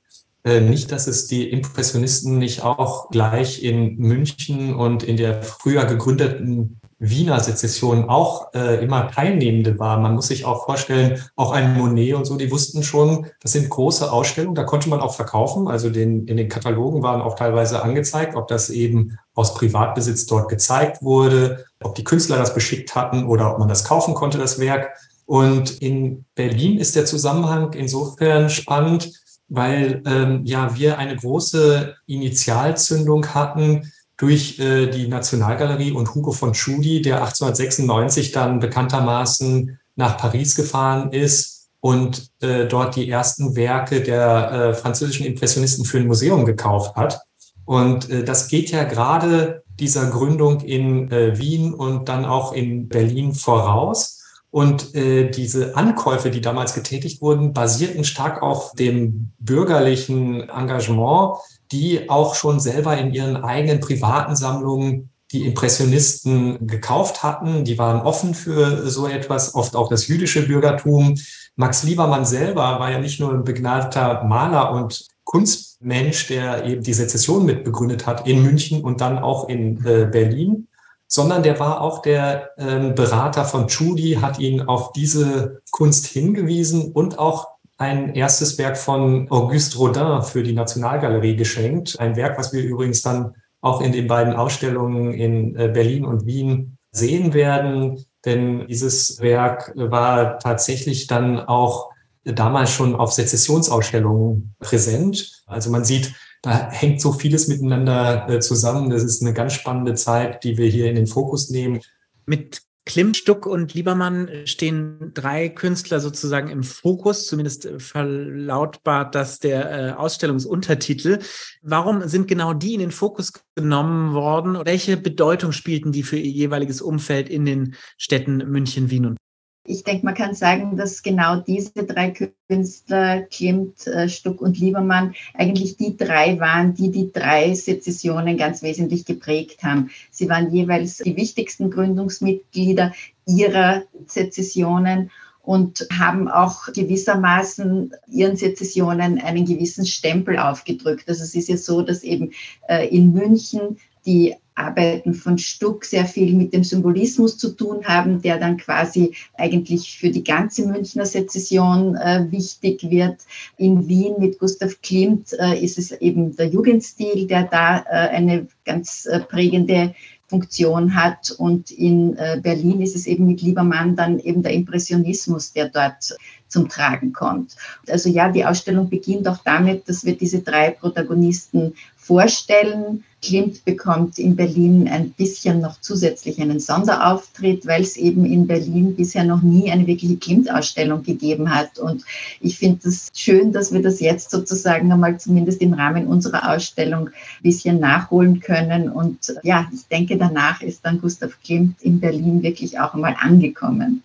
Äh, 0.45 0.61
nicht, 0.61 0.93
dass 0.93 1.07
es 1.07 1.27
die 1.27 1.51
Impressionisten 1.51 2.39
nicht 2.39 2.63
auch 2.63 3.11
gleich 3.11 3.63
in 3.63 3.97
München 3.97 4.75
und 4.75 5.03
in 5.03 5.17
der 5.17 5.43
früher 5.43 5.87
gegründeten 5.87 6.80
Wiener 7.01 7.41
Sezession 7.41 8.11
auch 8.11 8.53
äh, 8.53 8.85
immer 8.85 9.11
Teilnehmende 9.11 9.79
war. 9.79 9.99
Man 9.99 10.15
muss 10.15 10.29
sich 10.29 10.45
auch 10.45 10.67
vorstellen, 10.67 11.19
auch 11.35 11.51
ein 11.51 11.73
Monet 11.73 12.15
und 12.15 12.27
so, 12.27 12.37
die 12.37 12.51
wussten 12.51 12.83
schon, 12.83 13.27
das 13.41 13.53
sind 13.53 13.71
große 13.71 14.13
Ausstellungen, 14.13 14.55
da 14.55 14.65
konnte 14.65 14.91
man 14.91 15.01
auch 15.01 15.15
verkaufen. 15.15 15.67
Also 15.67 15.89
den, 15.89 16.27
in 16.27 16.37
den 16.37 16.51
Katalogen 16.51 17.03
waren 17.03 17.23
auch 17.23 17.37
teilweise 17.37 17.83
angezeigt, 17.83 18.37
ob 18.37 18.49
das 18.49 18.69
eben 18.69 19.19
aus 19.35 19.55
Privatbesitz 19.55 20.27
dort 20.27 20.51
gezeigt 20.51 21.03
wurde, 21.03 21.65
ob 21.83 21.95
die 21.95 22.05
Künstler 22.05 22.37
das 22.37 22.53
beschickt 22.53 22.95
hatten 22.95 23.25
oder 23.25 23.51
ob 23.53 23.59
man 23.59 23.69
das 23.69 23.85
kaufen 23.85 24.13
konnte, 24.13 24.37
das 24.37 24.61
Werk. 24.61 24.91
Und 25.25 25.81
in 25.81 26.27
Berlin 26.35 26.79
ist 26.79 26.97
der 26.97 27.07
Zusammenhang 27.07 27.73
insofern 27.73 28.51
spannend, 28.51 29.11
weil 29.49 30.03
ähm, 30.05 30.43
ja 30.45 30.77
wir 30.77 30.99
eine 30.99 31.17
große 31.17 31.95
Initialzündung 32.07 33.27
hatten, 33.35 33.91
durch 34.21 34.59
äh, 34.59 34.87
die 34.89 35.09
Nationalgalerie 35.09 35.93
und 35.93 36.15
Hugo 36.15 36.33
von 36.33 36.53
Tschudi, 36.53 37.01
der 37.01 37.23
1896 37.23 38.33
dann 38.33 38.61
bekanntermaßen 38.61 39.79
nach 39.97 40.19
Paris 40.19 40.55
gefahren 40.55 41.11
ist 41.13 41.71
und 41.81 42.31
äh, 42.43 42.67
dort 42.67 42.97
die 42.97 43.09
ersten 43.09 43.57
Werke 43.57 44.03
der 44.03 44.53
äh, 44.53 44.75
französischen 44.75 45.25
Impressionisten 45.25 45.87
für 45.87 45.99
ein 45.99 46.07
Museum 46.07 46.45
gekauft 46.45 46.97
hat. 46.97 47.23
Und 47.65 48.11
äh, 48.11 48.23
das 48.23 48.49
geht 48.49 48.71
ja 48.71 48.85
gerade 48.85 49.63
dieser 49.79 50.11
Gründung 50.11 50.61
in 50.61 51.11
äh, 51.11 51.39
Wien 51.39 51.73
und 51.73 52.11
dann 52.11 52.27
auch 52.27 52.53
in 52.53 52.89
Berlin 52.89 53.35
voraus. 53.35 54.19
Und 54.51 54.95
äh, 54.95 55.31
diese 55.31 55.77
Ankäufe, 55.77 56.31
die 56.31 56.43
damals 56.43 56.75
getätigt 56.75 57.23
wurden, 57.23 57.55
basierten 57.55 58.05
stark 58.05 58.43
auf 58.43 58.75
dem 58.75 59.31
bürgerlichen 59.39 60.47
Engagement, 60.51 61.39
die 61.73 62.11
auch 62.11 62.35
schon 62.35 62.61
selber 62.61 62.97
in 62.99 63.13
ihren 63.13 63.37
eigenen 63.37 63.81
privaten 63.81 64.37
Sammlungen 64.37 65.11
die 65.33 65.47
Impressionisten 65.47 66.67
gekauft 66.67 67.23
hatten. 67.23 67.65
Die 67.65 67.79
waren 67.79 68.01
offen 68.01 68.35
für 68.35 68.91
so 68.91 69.07
etwas, 69.07 69.55
oft 69.55 69.77
auch 69.77 69.89
das 69.89 70.09
jüdische 70.09 70.47
Bürgertum. 70.47 71.17
Max 71.55 71.85
Liebermann 71.85 72.25
selber 72.25 72.81
war 72.81 72.91
ja 72.91 72.99
nicht 72.99 73.21
nur 73.21 73.33
ein 73.33 73.45
begnadeter 73.45 74.25
Maler 74.25 74.73
und 74.73 75.07
Kunstmensch, 75.25 76.27
der 76.27 76.65
eben 76.65 76.83
die 76.83 76.93
Sezession 76.93 77.47
mitbegründet 77.47 78.07
hat 78.07 78.27
in 78.27 78.43
München 78.43 78.83
und 78.83 79.01
dann 79.01 79.19
auch 79.19 79.49
in 79.49 79.85
äh, 79.87 80.07
Berlin, 80.11 80.67
sondern 81.07 81.45
der 81.45 81.61
war 81.61 81.81
auch 81.81 82.03
der 82.03 82.51
äh, 82.57 82.91
Berater 82.91 83.45
von 83.45 83.69
Tschudi, 83.69 84.19
hat 84.21 84.41
ihn 84.41 84.63
auf 84.63 84.93
diese 84.93 85.61
Kunst 85.71 86.07
hingewiesen 86.07 86.91
und 86.91 87.21
auch 87.21 87.50
ein 87.81 88.15
erstes 88.15 88.59
Werk 88.59 88.77
von 88.77 89.31
Auguste 89.31 89.79
Rodin 89.79 90.23
für 90.23 90.43
die 90.43 90.53
Nationalgalerie 90.53 91.35
geschenkt. 91.35 91.99
Ein 91.99 92.15
Werk, 92.15 92.39
was 92.39 92.53
wir 92.53 92.63
übrigens 92.63 93.01
dann 93.01 93.35
auch 93.63 93.81
in 93.81 93.93
den 93.93 94.07
beiden 94.07 94.35
Ausstellungen 94.35 95.15
in 95.15 95.57
äh, 95.57 95.69
Berlin 95.69 96.05
und 96.05 96.27
Wien 96.27 96.77
sehen 96.93 97.33
werden. 97.33 98.05
Denn 98.27 98.67
dieses 98.67 99.19
Werk 99.21 99.73
war 99.77 100.39
tatsächlich 100.39 101.07
dann 101.07 101.41
auch 101.41 101.91
damals 102.25 102.71
schon 102.71 102.95
auf 102.95 103.13
Sezessionsausstellungen 103.13 104.55
präsent. 104.59 105.43
Also 105.47 105.71
man 105.71 105.87
sieht, 105.87 106.13
da 106.43 106.71
hängt 106.71 107.01
so 107.01 107.13
vieles 107.13 107.49
miteinander 107.49 108.29
äh, 108.29 108.41
zusammen. 108.41 108.91
Das 108.91 109.05
ist 109.05 109.23
eine 109.23 109.33
ganz 109.33 109.55
spannende 109.55 109.95
Zeit, 109.95 110.45
die 110.45 110.59
wir 110.59 110.69
hier 110.69 110.91
in 110.91 110.97
den 110.97 111.07
Fokus 111.07 111.49
nehmen. 111.49 111.81
Mit 112.27 112.61
Klimt, 112.91 113.17
Stuck 113.17 113.47
und 113.47 113.73
Liebermann 113.73 114.29
stehen 114.47 115.13
drei 115.15 115.49
Künstler 115.49 116.01
sozusagen 116.01 116.49
im 116.49 116.65
Fokus, 116.65 117.29
zumindest 117.29 117.69
verlautbart 117.79 119.15
das 119.15 119.39
der 119.39 119.71
äh, 119.71 119.93
Ausstellungsuntertitel. 119.93 121.21
Warum 121.63 122.09
sind 122.09 122.27
genau 122.27 122.53
die 122.53 122.75
in 122.75 122.81
den 122.81 122.91
Fokus 122.91 123.33
genommen 123.55 124.13
worden? 124.13 124.59
Welche 124.65 124.97
Bedeutung 124.97 125.53
spielten 125.53 125.93
die 125.93 126.03
für 126.03 126.17
ihr 126.17 126.33
jeweiliges 126.33 126.83
Umfeld 126.83 127.29
in 127.29 127.45
den 127.45 127.77
Städten 127.97 128.39
München, 128.51 128.91
Wien 128.91 129.07
und 129.07 129.19
ich 129.65 129.85
denke, 129.85 130.05
man 130.05 130.15
kann 130.15 130.35
sagen, 130.35 130.77
dass 130.77 131.03
genau 131.03 131.37
diese 131.37 131.85
drei 131.85 132.15
Künstler, 132.49 133.23
Klimt, 133.23 133.87
äh, 133.87 134.09
Stuck 134.09 134.41
und 134.41 134.59
Liebermann, 134.59 135.15
eigentlich 135.35 135.77
die 135.77 135.97
drei 135.97 136.41
waren, 136.41 136.75
die 136.75 136.91
die 136.91 137.13
drei 137.13 137.55
Sezessionen 137.55 138.37
ganz 138.37 138.63
wesentlich 138.63 139.05
geprägt 139.05 139.63
haben. 139.63 139.91
Sie 140.11 140.29
waren 140.29 140.53
jeweils 140.53 140.99
die 140.99 141.17
wichtigsten 141.17 141.71
Gründungsmitglieder 141.71 142.93
ihrer 143.27 143.83
Sezessionen 144.07 145.11
und 145.43 145.87
haben 145.93 146.29
auch 146.29 146.73
gewissermaßen 146.73 147.93
ihren 148.09 148.37
Sezessionen 148.37 149.21
einen 149.21 149.45
gewissen 149.45 149.87
Stempel 149.87 150.39
aufgedrückt. 150.39 151.09
Also 151.09 151.23
es 151.23 151.35
ist 151.35 151.49
ja 151.49 151.57
so, 151.57 151.83
dass 151.83 152.03
eben 152.03 152.33
äh, 152.69 152.89
in 152.89 153.13
München 153.13 153.79
die 154.07 154.35
Arbeiten 154.61 155.15
von 155.15 155.39
Stuck 155.39 155.85
sehr 155.85 156.05
viel 156.05 156.35
mit 156.35 156.53
dem 156.53 156.65
Symbolismus 156.65 157.39
zu 157.39 157.51
tun 157.51 157.85
haben, 157.85 158.21
der 158.23 158.39
dann 158.39 158.57
quasi 158.57 159.15
eigentlich 159.35 159.99
für 159.99 160.11
die 160.11 160.25
ganze 160.25 160.67
Münchner 160.67 161.07
Sezession 161.07 161.97
äh, 161.97 162.27
wichtig 162.31 162.89
wird. 162.91 163.19
In 163.57 163.89
Wien 163.89 164.15
mit 164.19 164.39
Gustav 164.39 164.81
Klimt 164.83 165.33
äh, 165.39 165.59
ist 165.63 165.79
es 165.79 165.93
eben 165.93 166.37
der 166.37 166.49
Jugendstil, 166.49 167.27
der 167.27 167.45
da 167.45 167.79
äh, 167.79 168.09
eine 168.11 168.47
ganz 168.65 169.07
äh, 169.07 169.21
prägende 169.21 169.95
Funktion 170.31 170.95
hat. 170.95 171.33
Und 171.33 171.73
in 171.73 172.17
äh, 172.17 172.41
Berlin 172.41 172.81
ist 172.81 172.95
es 172.95 173.07
eben 173.07 173.27
mit 173.27 173.43
Liebermann 173.43 173.97
dann 173.97 174.21
eben 174.21 174.43
der 174.43 174.53
Impressionismus, 174.53 175.53
der 175.53 175.69
dort 175.69 176.17
zum 176.47 176.69
Tragen 176.69 177.13
kommt. 177.13 177.57
Also 177.89 178.09
ja, 178.09 178.31
die 178.31 178.45
Ausstellung 178.45 178.89
beginnt 178.89 179.27
auch 179.29 179.39
damit, 179.45 179.89
dass 179.89 180.05
wir 180.05 180.17
diese 180.17 180.41
drei 180.41 180.71
Protagonisten 180.71 181.75
vorstellen. 182.01 183.05
Klimt 183.23 183.67
bekommt 183.67 184.19
in 184.19 184.35
Berlin 184.35 184.89
ein 184.89 185.11
bisschen 185.11 185.61
noch 185.61 185.79
zusätzlich 185.83 186.41
einen 186.41 186.59
Sonderauftritt, 186.59 187.67
weil 187.67 187.83
es 187.83 187.99
eben 187.99 188.25
in 188.25 188.47
Berlin 188.47 188.97
bisher 188.97 189.25
noch 189.25 189.43
nie 189.43 189.71
eine 189.71 189.87
wirkliche 189.87 190.17
Klimt-Ausstellung 190.17 191.03
gegeben 191.03 191.55
hat. 191.55 191.79
Und 191.79 192.03
ich 192.41 192.57
finde 192.57 192.89
es 192.89 193.11
das 193.11 193.21
schön, 193.21 193.53
dass 193.53 193.75
wir 193.75 193.83
das 193.83 194.01
jetzt 194.01 194.31
sozusagen 194.31 194.91
einmal 194.91 195.21
zumindest 195.21 195.61
im 195.61 195.75
Rahmen 195.75 196.07
unserer 196.07 196.51
Ausstellung 196.51 197.09
ein 197.09 197.43
bisschen 197.43 197.79
nachholen 197.79 198.41
können. 198.41 198.89
Und 198.89 199.35
ja, 199.43 199.69
ich 199.73 199.87
denke, 199.89 200.17
danach 200.17 200.63
ist 200.63 200.83
dann 200.85 200.99
Gustav 200.99 201.37
Klimt 201.45 201.83
in 201.83 202.01
Berlin 202.01 202.43
wirklich 202.43 202.81
auch 202.81 202.95
einmal 202.95 203.17
angekommen. 203.21 204.03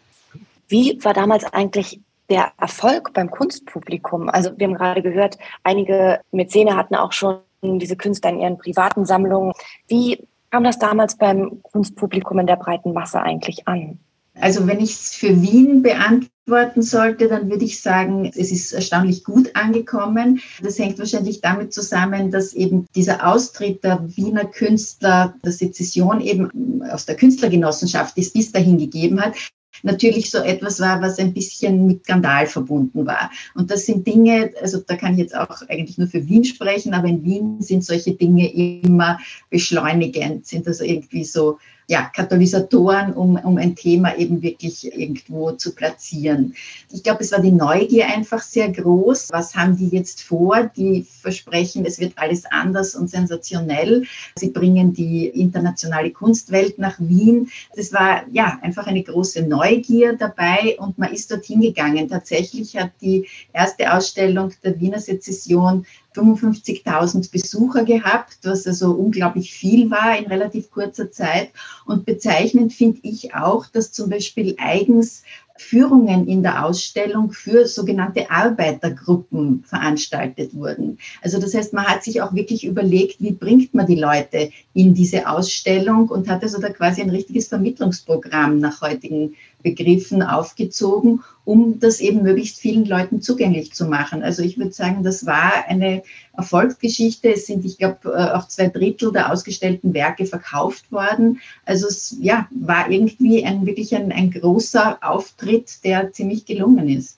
Wie 0.68 1.00
war 1.04 1.14
damals 1.14 1.46
eigentlich 1.46 2.02
der 2.30 2.52
Erfolg 2.60 3.14
beim 3.14 3.32
Kunstpublikum? 3.32 4.28
Also 4.30 4.52
wir 4.58 4.68
haben 4.68 4.74
gerade 4.74 5.02
gehört, 5.02 5.38
einige 5.64 6.20
Mäzene 6.32 6.76
hatten 6.76 6.96
auch 6.96 7.14
schon 7.14 7.38
diese 7.62 7.96
Künstler 7.96 8.32
in 8.32 8.40
ihren 8.40 8.58
privaten 8.58 9.06
Sammlungen. 9.06 9.54
Wie 9.88 10.28
kam 10.52 10.64
das 10.64 10.80
damals 10.80 11.18
beim 11.18 11.62
Kunstpublikum 11.64 12.40
in 12.40 12.48
der 12.48 12.56
breiten 12.56 12.94
Masse 12.94 13.22
eigentlich 13.22 13.68
an? 13.68 14.00
Also 14.40 14.68
wenn 14.68 14.80
ich 14.80 14.92
es 14.92 15.16
für 15.16 15.42
Wien 15.42 15.82
beantworten 15.82 16.82
sollte, 16.82 17.28
dann 17.28 17.50
würde 17.50 17.64
ich 17.64 17.82
sagen, 17.82 18.32
es 18.36 18.52
ist 18.52 18.74
erstaunlich 18.74 19.24
gut 19.24 19.56
angekommen. 19.56 20.42
Das 20.62 20.78
hängt 20.78 21.00
wahrscheinlich 21.00 21.40
damit 21.42 21.74
zusammen, 21.74 22.32
dass 22.32 22.54
eben 22.54 22.86
dieser 22.96 23.26
Austritt 23.26 23.84
der 23.84 24.06
Wiener 24.16 24.46
Künstler 24.46 25.36
der 25.44 25.52
Sezession 25.52 26.20
eben 26.20 26.84
aus 26.92 27.06
der 27.06 27.16
Künstlergenossenschaft, 27.16 28.18
die 28.18 28.22
es 28.22 28.34
bis 28.34 28.52
dahin 28.52 28.78
gegeben 28.78 29.22
hat, 29.22 29.36
natürlich 29.84 30.30
so 30.30 30.40
etwas 30.40 30.80
war, 30.80 31.02
was 31.02 31.20
ein 31.20 31.34
bisschen 31.34 31.88
mit 31.88 32.04
Skandal 32.04 32.48
verbunden 32.48 33.06
war. 33.06 33.32
Und 33.54 33.72
das 33.72 33.86
sind 33.86 34.06
Dinge, 34.06 34.52
also 34.62 34.80
da 34.86 34.96
kann 34.96 35.14
ich 35.14 35.20
jetzt 35.20 35.36
auch 35.36 35.62
eigentlich 35.70 35.98
nur 35.98 36.08
für 36.08 36.28
Wien 36.28 36.44
sprechen, 36.44 36.94
aber 36.94 37.08
in 37.08 37.24
Wien 37.24 37.62
sind 37.62 37.84
solche 37.84 38.14
Dinge 38.14 38.52
immer 38.54 39.20
beschleunigend, 39.50 40.46
sind 40.46 40.68
also 40.68 40.84
irgendwie 40.84 41.24
so 41.24 41.58
ja, 41.88 42.10
Katalysatoren, 42.16 43.14
um, 43.14 43.36
um 43.36 43.58
ein 43.58 43.76
Thema 43.76 44.18
eben 44.18 44.42
wirklich 44.42 44.86
irgendwo 44.86 45.52
zu 45.52 45.76
platzieren. 45.76 46.56
Ich 46.92 47.04
glaube, 47.04 47.24
es 47.24 47.32
war 47.32 47.42
die 47.42 47.52
Neugier 47.52 48.08
einfach 48.08 48.42
sehr 48.42 48.72
groß. 48.72 49.30
Was 49.32 49.56
haben 49.56 49.78
die 49.78 49.90
jetzt 49.90 50.24
vor? 50.24 50.70
Die 50.76 51.06
versprechen, 51.22 51.86
es 51.86 52.00
wird 52.00 52.14
alles 52.16 52.46
anders 52.46 52.96
und 52.96 53.10
sensationell. 53.10 54.06
Sie 54.36 54.50
bringen 54.50 54.94
die 54.94 55.28
internationale 55.28 56.12
Kunstwelt 56.12 56.80
nach 56.80 56.96
Wien. 57.00 57.50
Das 57.76 57.94
war 57.94 58.24
ja 58.32 58.58
einfach 58.62 58.88
eine 58.88 59.04
große 59.04 59.44
Neugier 59.44 60.16
dabei 60.18 60.78
und 60.80 60.98
man 60.98 61.14
ist 61.14 61.30
dorthin 61.32 61.62
gegangen. 61.62 62.10
Tatsächlich 62.10 62.76
hat 62.78 62.92
die 63.02 63.28
erste 63.54 63.94
Ausstellung 63.94 64.52
der 64.64 64.80
Wiener 64.80 65.00
Sezession 65.00 65.86
55.000 66.16 67.32
Besucher 67.32 67.84
gehabt, 67.84 68.38
was 68.44 68.66
also 68.66 68.92
unglaublich 68.92 69.54
viel 69.54 69.92
war 69.92 70.18
in 70.18 70.26
relativ 70.26 70.72
kurzer 70.72 71.12
Zeit. 71.12 71.50
Und 71.86 72.06
bezeichnend 72.06 72.74
finde 72.74 73.00
ich 73.04 73.36
auch, 73.36 73.66
dass 73.68 73.92
zum 73.92 74.10
Beispiel 74.10 74.56
eigens 74.58 75.24
Führungen 75.58 76.28
in 76.28 76.44
der 76.44 76.66
Ausstellung 76.66 77.32
für 77.32 77.66
sogenannte 77.66 78.30
Arbeitergruppen 78.30 79.64
veranstaltet 79.64 80.54
wurden. 80.54 80.98
Also 81.22 81.40
das 81.40 81.54
heißt, 81.54 81.72
man 81.72 81.86
hat 81.86 82.04
sich 82.04 82.22
auch 82.22 82.34
wirklich 82.34 82.66
überlegt, 82.66 83.22
wie 83.22 83.32
bringt 83.32 83.74
man 83.74 83.88
die 83.88 83.96
Leute 83.96 84.50
in 84.74 84.94
diese 84.94 85.30
Ausstellung 85.30 86.10
und 86.10 86.28
hat 86.28 86.44
also 86.44 86.60
da 86.60 86.70
quasi 86.70 87.02
ein 87.02 87.10
richtiges 87.10 87.48
Vermittlungsprogramm 87.48 88.60
nach 88.60 88.82
heutigen 88.82 89.36
Begriffen 89.66 90.22
aufgezogen, 90.22 91.24
um 91.44 91.80
das 91.80 92.00
eben 92.00 92.22
möglichst 92.22 92.60
vielen 92.60 92.86
Leuten 92.86 93.22
zugänglich 93.22 93.74
zu 93.74 93.86
machen. 93.86 94.22
Also 94.22 94.44
ich 94.44 94.58
würde 94.58 94.72
sagen, 94.72 95.04
das 95.04 95.26
war 95.26 95.66
eine 95.68 96.04
Erfolgsgeschichte. 96.38 97.34
Es 97.34 97.48
sind, 97.48 97.66
ich 97.66 97.80
glaube, 97.80 97.98
äh, 98.06 98.32
auch 98.36 98.48
zwei 98.48 98.68
Drittel 98.68 99.12
der 99.12 99.32
ausgestellten 99.32 99.94
Werke 99.94 100.26
verkauft 100.26 100.92
worden. 100.92 101.42
Also 101.66 101.88
es 101.88 102.16
ja, 102.22 102.48
war 102.52 102.90
irgendwie 102.90 103.44
ein 103.44 103.66
wirklich 103.66 103.96
ein, 103.96 104.12
ein 104.12 104.30
großer 104.32 105.00
Auftritt, 105.02 105.84
der 105.84 106.14
ziemlich 106.14 106.46
gelungen 106.46 106.88
ist. 106.88 107.18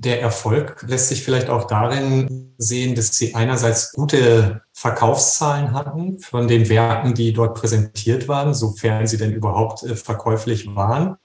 Der 0.00 0.20
Erfolg 0.20 0.84
lässt 0.88 1.08
sich 1.08 1.22
vielleicht 1.22 1.48
auch 1.48 1.68
darin 1.68 2.52
sehen, 2.58 2.96
dass 2.96 3.16
sie 3.16 3.34
einerseits 3.34 3.92
gute 3.92 4.62
Verkaufszahlen 4.72 5.72
hatten 5.72 6.18
von 6.18 6.48
den 6.48 6.68
Werken, 6.68 7.14
die 7.14 7.32
dort 7.32 7.54
präsentiert 7.54 8.26
waren, 8.26 8.54
sofern 8.54 9.06
sie 9.06 9.18
denn 9.18 9.32
überhaupt 9.32 9.84
äh, 9.84 9.94
verkäuflich 9.94 10.66
waren. 10.74 11.16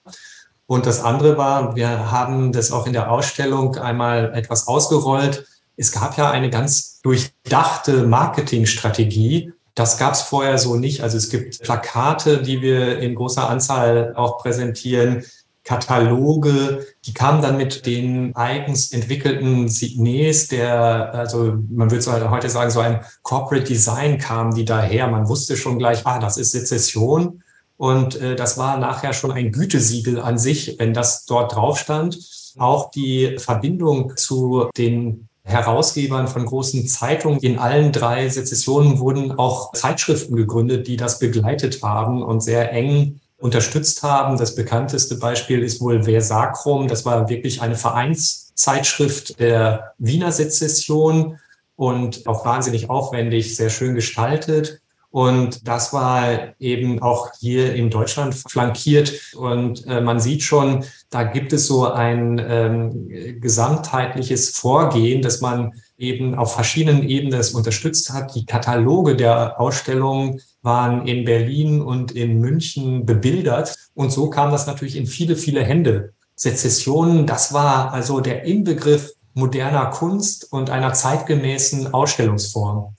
Und 0.70 0.86
das 0.86 1.04
andere 1.04 1.36
war, 1.36 1.76
wir 1.76 2.12
haben 2.12 2.52
das 2.52 2.72
auch 2.72 2.86
in 2.86 2.94
der 2.94 3.10
Ausstellung 3.10 3.78
einmal 3.78 4.32
etwas 4.36 4.68
ausgerollt. 4.68 5.48
Es 5.76 5.92
gab 5.92 6.16
ja 6.16 6.30
eine 6.30 6.52
ganz 6.52 7.02
durchdachte 7.02 8.04
Marketingstrategie. 8.06 9.52
Das 9.74 9.98
gab 9.98 10.14
es 10.14 10.22
vorher 10.22 10.60
so 10.60 10.76
nicht. 10.76 11.02
Also 11.02 11.18
es 11.18 11.32
gibt 11.32 11.64
Plakate, 11.64 12.44
die 12.44 12.62
wir 12.62 13.00
in 13.00 13.16
großer 13.16 13.50
Anzahl 13.50 14.14
auch 14.16 14.38
präsentieren, 14.38 15.24
Kataloge, 15.64 16.86
die 17.04 17.16
kamen 17.16 17.42
dann 17.42 17.58
mit 17.58 17.88
den 17.88 18.36
eigens 18.36 18.92
entwickelten 18.92 19.70
Signes, 19.70 20.50
der, 20.50 21.16
also 21.16 21.58
man 21.68 21.90
würde 21.90 22.04
so 22.04 22.30
heute 22.30 22.50
sagen, 22.52 22.70
so 22.70 22.80
ein 22.80 23.02
Corporate 23.24 23.66
Design 23.66 24.20
kam 24.20 24.54
die 24.54 24.66
daher. 24.66 25.08
Man 25.08 25.28
wusste 25.28 25.58
schon 25.58 25.80
gleich, 25.80 26.06
ah, 26.06 26.20
das 26.20 26.38
ist 26.38 26.52
Sezession. 26.52 27.42
Und 27.80 28.20
äh, 28.20 28.36
das 28.36 28.58
war 28.58 28.78
nachher 28.78 29.14
schon 29.14 29.32
ein 29.32 29.54
Gütesiegel 29.54 30.20
an 30.20 30.38
sich, 30.38 30.76
wenn 30.80 30.94
das 30.94 31.24
dort 31.24 31.56
drauf 31.56 31.80
stand. 31.80 32.20
Auch 32.58 32.92
die 32.92 33.38
Verbindung 33.38 34.18
zu 34.18 34.70
den 34.76 35.30
Herausgebern 35.44 36.28
von 36.28 36.46
großen 36.46 36.86
Zeitungen. 36.90 37.40
In 37.40 37.58
allen 37.58 37.94
drei 37.94 38.28
Sezessionen 38.28 39.00
wurden 39.00 39.32
auch 39.32 39.72
Zeitschriften 39.72 40.36
gegründet, 40.36 40.88
die 40.88 40.98
das 40.98 41.20
begleitet 41.20 41.82
haben 41.82 42.22
und 42.22 42.42
sehr 42.42 42.74
eng 42.74 43.22
unterstützt 43.38 44.04
haben. 44.04 44.38
Das 44.38 44.56
bekannteste 44.56 45.16
Beispiel 45.16 45.64
ist 45.64 45.80
wohl 45.80 46.04
Versacrum. 46.04 46.90
Das 46.90 47.06
war 47.06 47.30
wirklich 47.30 47.62
eine 47.62 47.76
Vereinszeitschrift 47.76 49.40
der 49.40 49.94
Wiener 49.98 50.34
Sezession 50.34 51.40
und 51.78 52.28
auch 52.28 52.44
wahnsinnig 52.44 52.90
aufwendig, 52.90 53.56
sehr 53.56 53.70
schön 53.70 53.96
gestaltet. 53.96 54.82
Und 55.12 55.68
das 55.68 55.92
war 55.92 56.54
eben 56.60 57.02
auch 57.02 57.32
hier 57.40 57.74
in 57.74 57.90
Deutschland 57.90 58.36
flankiert. 58.36 59.34
Und 59.36 59.86
äh, 59.88 60.02
man 60.02 60.20
sieht 60.20 60.44
schon, 60.44 60.86
da 61.10 61.24
gibt 61.24 61.52
es 61.52 61.66
so 61.66 61.92
ein 61.92 62.40
ähm, 62.48 63.10
gesamtheitliches 63.42 64.52
Vorgehen, 64.52 65.24
dass 65.24 65.42
man 65.42 65.74
eben 65.98 66.36
auf 66.36 66.54
verschiedenen 66.54 67.04
Ebenen 67.08 67.40
es 67.40 67.52
unterstützt 67.52 68.14
hat. 68.14 68.36
Die 68.36 68.46
Kataloge 68.46 69.16
der 69.16 69.60
Ausstellungen 69.60 70.42
waren 70.62 71.08
in 71.08 71.26
Berlin 71.26 71.82
und 71.82 72.12
in 72.12 72.40
München 72.40 73.06
bebildert. 73.06 73.76
Und 73.96 74.12
so 74.12 74.30
kam 74.30 74.52
das 74.52 74.68
natürlich 74.68 74.96
in 74.96 75.08
viele, 75.08 75.36
viele 75.36 75.64
Hände. 75.64 76.14
Sezessionen, 76.36 77.26
das 77.26 77.52
war 77.52 77.92
also 77.92 78.22
der 78.22 78.44
Inbegriff 78.44 79.14
moderner 79.34 79.88
Kunst 79.88 80.52
und 80.52 80.70
einer 80.70 80.94
zeitgemäßen 80.94 81.94
Ausstellungsform. 81.94 82.96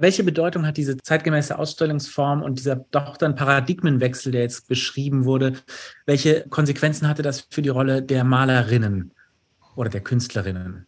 Welche 0.00 0.24
Bedeutung 0.24 0.66
hat 0.66 0.78
diese 0.78 0.96
zeitgemäße 0.96 1.58
Ausstellungsform 1.58 2.42
und 2.42 2.58
dieser 2.58 2.76
doch 2.90 3.18
dann 3.18 3.34
Paradigmenwechsel, 3.34 4.32
der 4.32 4.40
jetzt 4.40 4.66
beschrieben 4.66 5.26
wurde, 5.26 5.52
welche 6.06 6.46
Konsequenzen 6.48 7.06
hatte 7.06 7.20
das 7.20 7.46
für 7.50 7.60
die 7.60 7.68
Rolle 7.68 8.02
der 8.02 8.24
Malerinnen 8.24 9.12
oder 9.76 9.90
der 9.90 10.00
Künstlerinnen? 10.00 10.86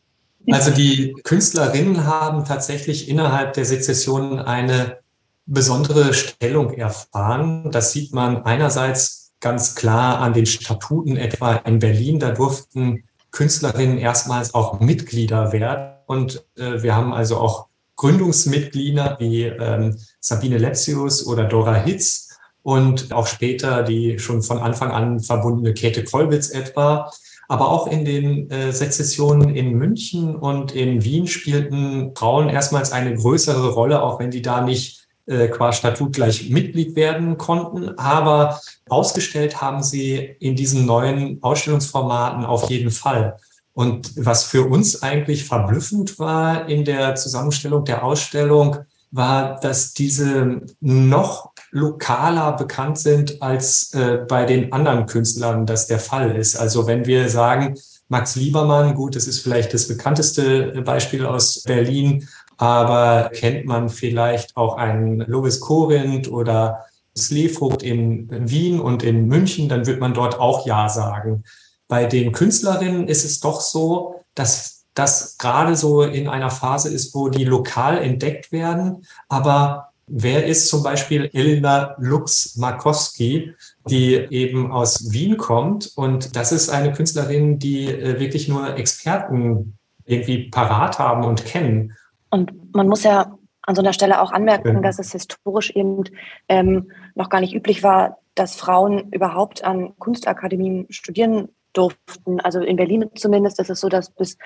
Also 0.51 0.71
die 0.71 1.15
Künstlerinnen 1.25 2.07
haben 2.07 2.47
tatsächlich 2.47 3.11
innerhalb 3.11 3.53
der 3.53 3.67
Sezession 3.67 4.39
eine 4.39 4.99
besondere 5.45 6.15
Stellung 6.15 6.73
erfahren. 6.73 7.71
Das 7.71 7.93
sieht 7.93 8.15
man 8.15 8.47
einerseits 8.47 9.35
ganz 9.41 9.75
klar 9.75 10.21
an 10.21 10.33
den 10.33 10.47
Statuten 10.47 11.19
etwa 11.19 11.57
in 11.57 11.81
Berlin. 11.81 12.19
Da 12.19 12.31
durften 12.31 13.05
Künstlerinnen 13.31 13.99
erstmals 13.99 14.55
auch 14.55 14.81
Mitglieder 14.81 15.53
werden. 15.53 15.97
Und 16.07 16.47
äh, 16.57 16.83
wir 16.83 16.97
haben 16.97 17.13
also 17.13 17.37
auch 17.37 17.69
Gründungsmitglieder 18.03 19.17
wie 19.21 19.45
ähm, 19.45 19.97
Sabine 20.19 20.59
Lepsius 20.59 21.25
oder 21.25 21.45
Dora 21.45 21.75
Hitz 21.75 22.31
und 22.65 23.13
auch 23.13 23.29
später 23.29 23.85
die 23.85 24.19
schon 24.19 24.43
von 24.43 24.59
Anfang 24.59 24.91
an 24.91 25.21
verbundene 25.21 25.73
Käthe 25.73 26.03
Kollwitz 26.03 26.51
etwa. 26.51 27.13
Aber 27.49 27.71
auch 27.71 27.87
in 27.87 28.05
den 28.05 28.51
äh, 28.51 28.73
Sezessionen 28.73 29.55
in 29.55 29.75
München 29.75 30.35
und 30.35 30.73
in 30.73 31.05
Wien 31.05 31.29
spielten 31.29 32.13
Frauen 32.17 32.49
erstmals 32.49 32.91
eine 32.91 33.15
größere 33.15 33.71
Rolle, 33.71 34.03
auch 34.03 34.19
wenn 34.19 34.33
die 34.33 34.43
da 34.43 34.63
nicht 34.63 35.07
äh, 35.27 35.47
qua 35.47 35.73
Statut 35.73 36.15
gleich 36.15 36.51
Mitglied 36.51 36.97
werden 36.97 37.39
konnten. 37.39 37.97
Aber 37.99 38.59
ausgestellt 38.89 39.61
haben 39.61 39.85
sie 39.85 40.17
in 40.41 40.57
diesen 40.57 40.87
neuen 40.87 41.41
Ausstellungsformaten 41.41 42.45
auf 42.45 42.69
jeden 42.69 42.91
Fall. 42.91 43.37
Und 43.75 44.13
was 44.17 44.45
für 44.45 44.69
uns 44.69 45.03
eigentlich 45.03 45.45
verblüffend 45.45 46.19
war 46.19 46.69
in 46.69 46.85
der 46.85 47.15
Zusammenstellung 47.15 47.85
der 47.85 48.05
Ausstellung, 48.05 48.79
war, 49.11 49.61
dass 49.61 49.93
diese 49.93 50.63
noch 50.81 51.53
lokaler 51.71 52.53
bekannt 52.53 52.99
sind, 52.99 53.41
als 53.41 53.95
äh, 53.95 54.25
bei 54.29 54.45
den 54.45 54.73
anderen 54.73 55.07
Künstlern 55.07 55.65
das 55.65 55.87
der 55.87 55.99
Fall 55.99 56.37
ist. 56.37 56.57
Also 56.57 56.87
wenn 56.87 57.07
wir 57.07 57.29
sagen, 57.29 57.77
Max 58.09 58.37
Liebermann, 58.37 58.95
gut, 58.95 59.17
das 59.17 59.27
ist 59.27 59.41
vielleicht 59.41 59.73
das 59.73 59.89
bekannteste 59.89 60.83
Beispiel 60.83 61.25
aus 61.25 61.63
Berlin, 61.63 62.29
aber 62.59 63.31
kennt 63.35 63.65
man 63.65 63.89
vielleicht 63.89 64.57
auch 64.57 64.77
einen 64.77 65.21
Louis 65.21 65.61
Corinth 65.61 66.29
oder 66.29 66.85
Slevogt 67.17 67.83
in 67.83 68.29
Wien 68.51 68.81
und 68.81 69.03
in 69.03 69.27
München, 69.27 69.69
dann 69.69 69.87
wird 69.87 70.01
man 70.01 70.15
dort 70.15 70.39
auch 70.39 70.67
Ja 70.67 70.89
sagen. 70.89 71.45
Bei 71.93 72.07
den 72.07 72.33
Künstlerinnen 72.33 73.07
ist 73.07 73.23
es 73.23 73.41
doch 73.41 73.61
so, 73.61 74.25
dass 74.35 74.87
das 74.95 75.37
gerade 75.37 75.77
so 75.77 76.01
in 76.01 76.27
einer 76.27 76.49
Phase 76.49 76.89
ist, 76.89 77.15
wo 77.15 77.29
die 77.29 77.45
lokal 77.45 77.99
entdeckt 77.99 78.51
werden. 78.51 79.05
Aber 79.29 79.91
wer 80.07 80.47
ist 80.47 80.69
zum 80.69 80.83
Beispiel 80.83 81.29
Elena 81.35 81.95
Lux 81.99 82.57
Markowski, 82.57 83.53
die 83.91 84.15
eben 84.15 84.73
aus 84.73 85.13
Wien 85.13 85.37
kommt? 85.37 85.93
Und 85.95 86.35
das 86.35 86.51
ist 86.51 86.71
eine 86.71 86.95
Künstlerin, 86.95 87.59
die 87.59 87.89
äh, 87.89 88.19
wirklich 88.19 88.49
nur 88.49 88.75
Experten 88.75 89.77
irgendwie 90.07 90.49
parat 90.49 90.99
haben 90.99 91.25
und 91.25 91.45
kennen. 91.45 91.95
Und 92.31 92.75
man 92.75 92.89
muss 92.89 93.03
ja 93.03 93.37
an 93.61 93.75
so 93.75 93.83
einer 93.83 93.93
Stelle 93.93 94.23
auch 94.23 94.33
anmerken, 94.33 94.77
ja. 94.77 94.81
dass 94.81 94.99
es 94.99 95.13
historisch 95.13 95.69
eben 95.73 96.05
ähm, 96.49 96.91
noch 97.15 97.29
gar 97.29 97.43
nicht 97.43 97.53
üblich 97.53 97.83
war, 97.83 98.17
dass 98.35 98.57
Frauen 98.57 99.13
überhaupt 99.13 99.63
an 99.63 99.93
Kunstakademien 99.99 100.87
studieren 100.89 101.51
durften. 101.73 102.41
Also 102.41 102.61
in 102.61 102.77
Berlin 102.77 103.11
zumindest 103.15 103.61
ist 103.61 103.71
es 103.71 103.81
so, 103.81 103.89
dass 103.89 104.11
bis 104.11 104.37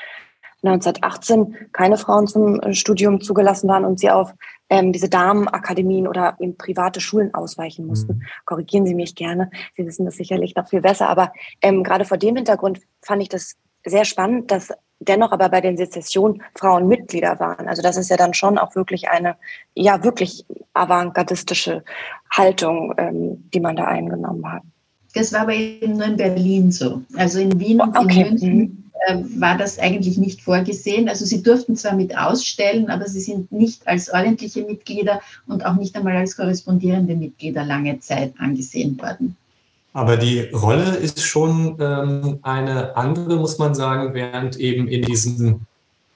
1918 0.62 1.70
keine 1.72 1.96
Frauen 1.96 2.26
zum 2.26 2.60
äh, 2.60 2.74
Studium 2.74 3.20
zugelassen 3.20 3.68
waren 3.68 3.84
und 3.84 4.00
sie 4.00 4.10
auf 4.10 4.34
ähm, 4.68 4.92
diese 4.92 5.08
Damenakademien 5.08 6.08
oder 6.08 6.36
in 6.40 6.56
private 6.56 7.00
Schulen 7.00 7.34
ausweichen 7.34 7.86
mussten. 7.86 8.14
Mhm. 8.14 8.22
Korrigieren 8.44 8.86
Sie 8.86 8.94
mich 8.94 9.14
gerne. 9.14 9.50
Sie 9.76 9.86
wissen 9.86 10.04
das 10.04 10.16
sicherlich 10.16 10.56
noch 10.56 10.68
viel 10.68 10.80
besser. 10.80 11.08
Aber 11.08 11.32
ähm, 11.60 11.84
gerade 11.84 12.04
vor 12.04 12.16
dem 12.16 12.36
Hintergrund 12.36 12.80
fand 13.02 13.22
ich 13.22 13.28
das 13.28 13.56
sehr 13.84 14.04
spannend, 14.04 14.50
dass 14.50 14.72
dennoch 14.98 15.30
aber 15.30 15.48
bei 15.50 15.60
den 15.60 15.76
Sezessionen 15.76 16.42
Frauen 16.54 16.88
Mitglieder 16.88 17.38
waren. 17.38 17.68
Also 17.68 17.82
das 17.82 17.96
ist 17.96 18.10
ja 18.10 18.16
dann 18.16 18.34
schon 18.34 18.58
auch 18.58 18.74
wirklich 18.74 19.08
eine, 19.08 19.36
ja, 19.74 20.02
wirklich 20.02 20.46
avantgardistische 20.72 21.84
Haltung, 22.30 22.94
ähm, 22.96 23.48
die 23.52 23.60
man 23.60 23.76
da 23.76 23.84
eingenommen 23.84 24.50
hat. 24.50 24.62
Das 25.16 25.32
war 25.32 25.40
aber 25.40 25.54
eben 25.54 25.96
nur 25.96 26.04
in 26.04 26.16
Berlin 26.18 26.70
so. 26.70 27.02
Also 27.16 27.38
in 27.38 27.58
Wien 27.58 27.80
und 27.80 27.96
okay. 27.96 28.20
in 28.20 28.28
München 28.28 28.58
mhm. 28.58 28.84
äh, 29.06 29.40
war 29.40 29.56
das 29.56 29.78
eigentlich 29.78 30.18
nicht 30.18 30.42
vorgesehen. 30.42 31.08
Also 31.08 31.24
sie 31.24 31.42
durften 31.42 31.74
zwar 31.74 31.94
mit 31.94 32.16
ausstellen, 32.16 32.90
aber 32.90 33.08
sie 33.08 33.20
sind 33.20 33.50
nicht 33.50 33.88
als 33.88 34.12
ordentliche 34.12 34.62
Mitglieder 34.62 35.22
und 35.46 35.64
auch 35.64 35.76
nicht 35.76 35.96
einmal 35.96 36.16
als 36.16 36.36
korrespondierende 36.36 37.16
Mitglieder 37.16 37.64
lange 37.64 37.98
Zeit 38.00 38.34
angesehen 38.38 39.00
worden. 39.00 39.36
Aber 39.94 40.18
die 40.18 40.40
Rolle 40.50 40.96
ist 40.96 41.22
schon 41.22 41.78
ähm, 41.80 42.38
eine 42.42 42.94
andere, 42.94 43.36
muss 43.36 43.56
man 43.56 43.74
sagen, 43.74 44.12
während 44.12 44.58
eben 44.58 44.86
in 44.86 45.00
diesen 45.00 45.66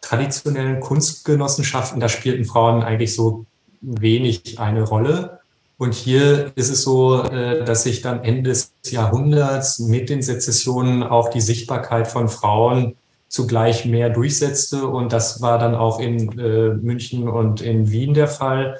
traditionellen 0.02 0.80
Kunstgenossenschaften, 0.80 2.00
da 2.00 2.10
spielten 2.10 2.44
Frauen 2.44 2.82
eigentlich 2.82 3.14
so 3.14 3.46
wenig 3.80 4.60
eine 4.60 4.82
Rolle. 4.82 5.39
Und 5.80 5.94
hier 5.94 6.52
ist 6.56 6.68
es 6.68 6.82
so, 6.82 7.22
äh, 7.22 7.64
dass 7.64 7.84
sich 7.84 8.02
dann 8.02 8.22
Ende 8.22 8.50
des 8.50 8.74
Jahrhunderts 8.84 9.78
mit 9.78 10.10
den 10.10 10.20
Sezessionen 10.20 11.02
auch 11.02 11.30
die 11.30 11.40
Sichtbarkeit 11.40 12.06
von 12.06 12.28
Frauen 12.28 12.96
zugleich 13.28 13.86
mehr 13.86 14.10
durchsetzte. 14.10 14.86
Und 14.86 15.14
das 15.14 15.40
war 15.40 15.58
dann 15.58 15.74
auch 15.74 15.98
in 15.98 16.38
äh, 16.38 16.74
München 16.74 17.30
und 17.30 17.62
in 17.62 17.90
Wien 17.90 18.12
der 18.12 18.28
Fall. 18.28 18.78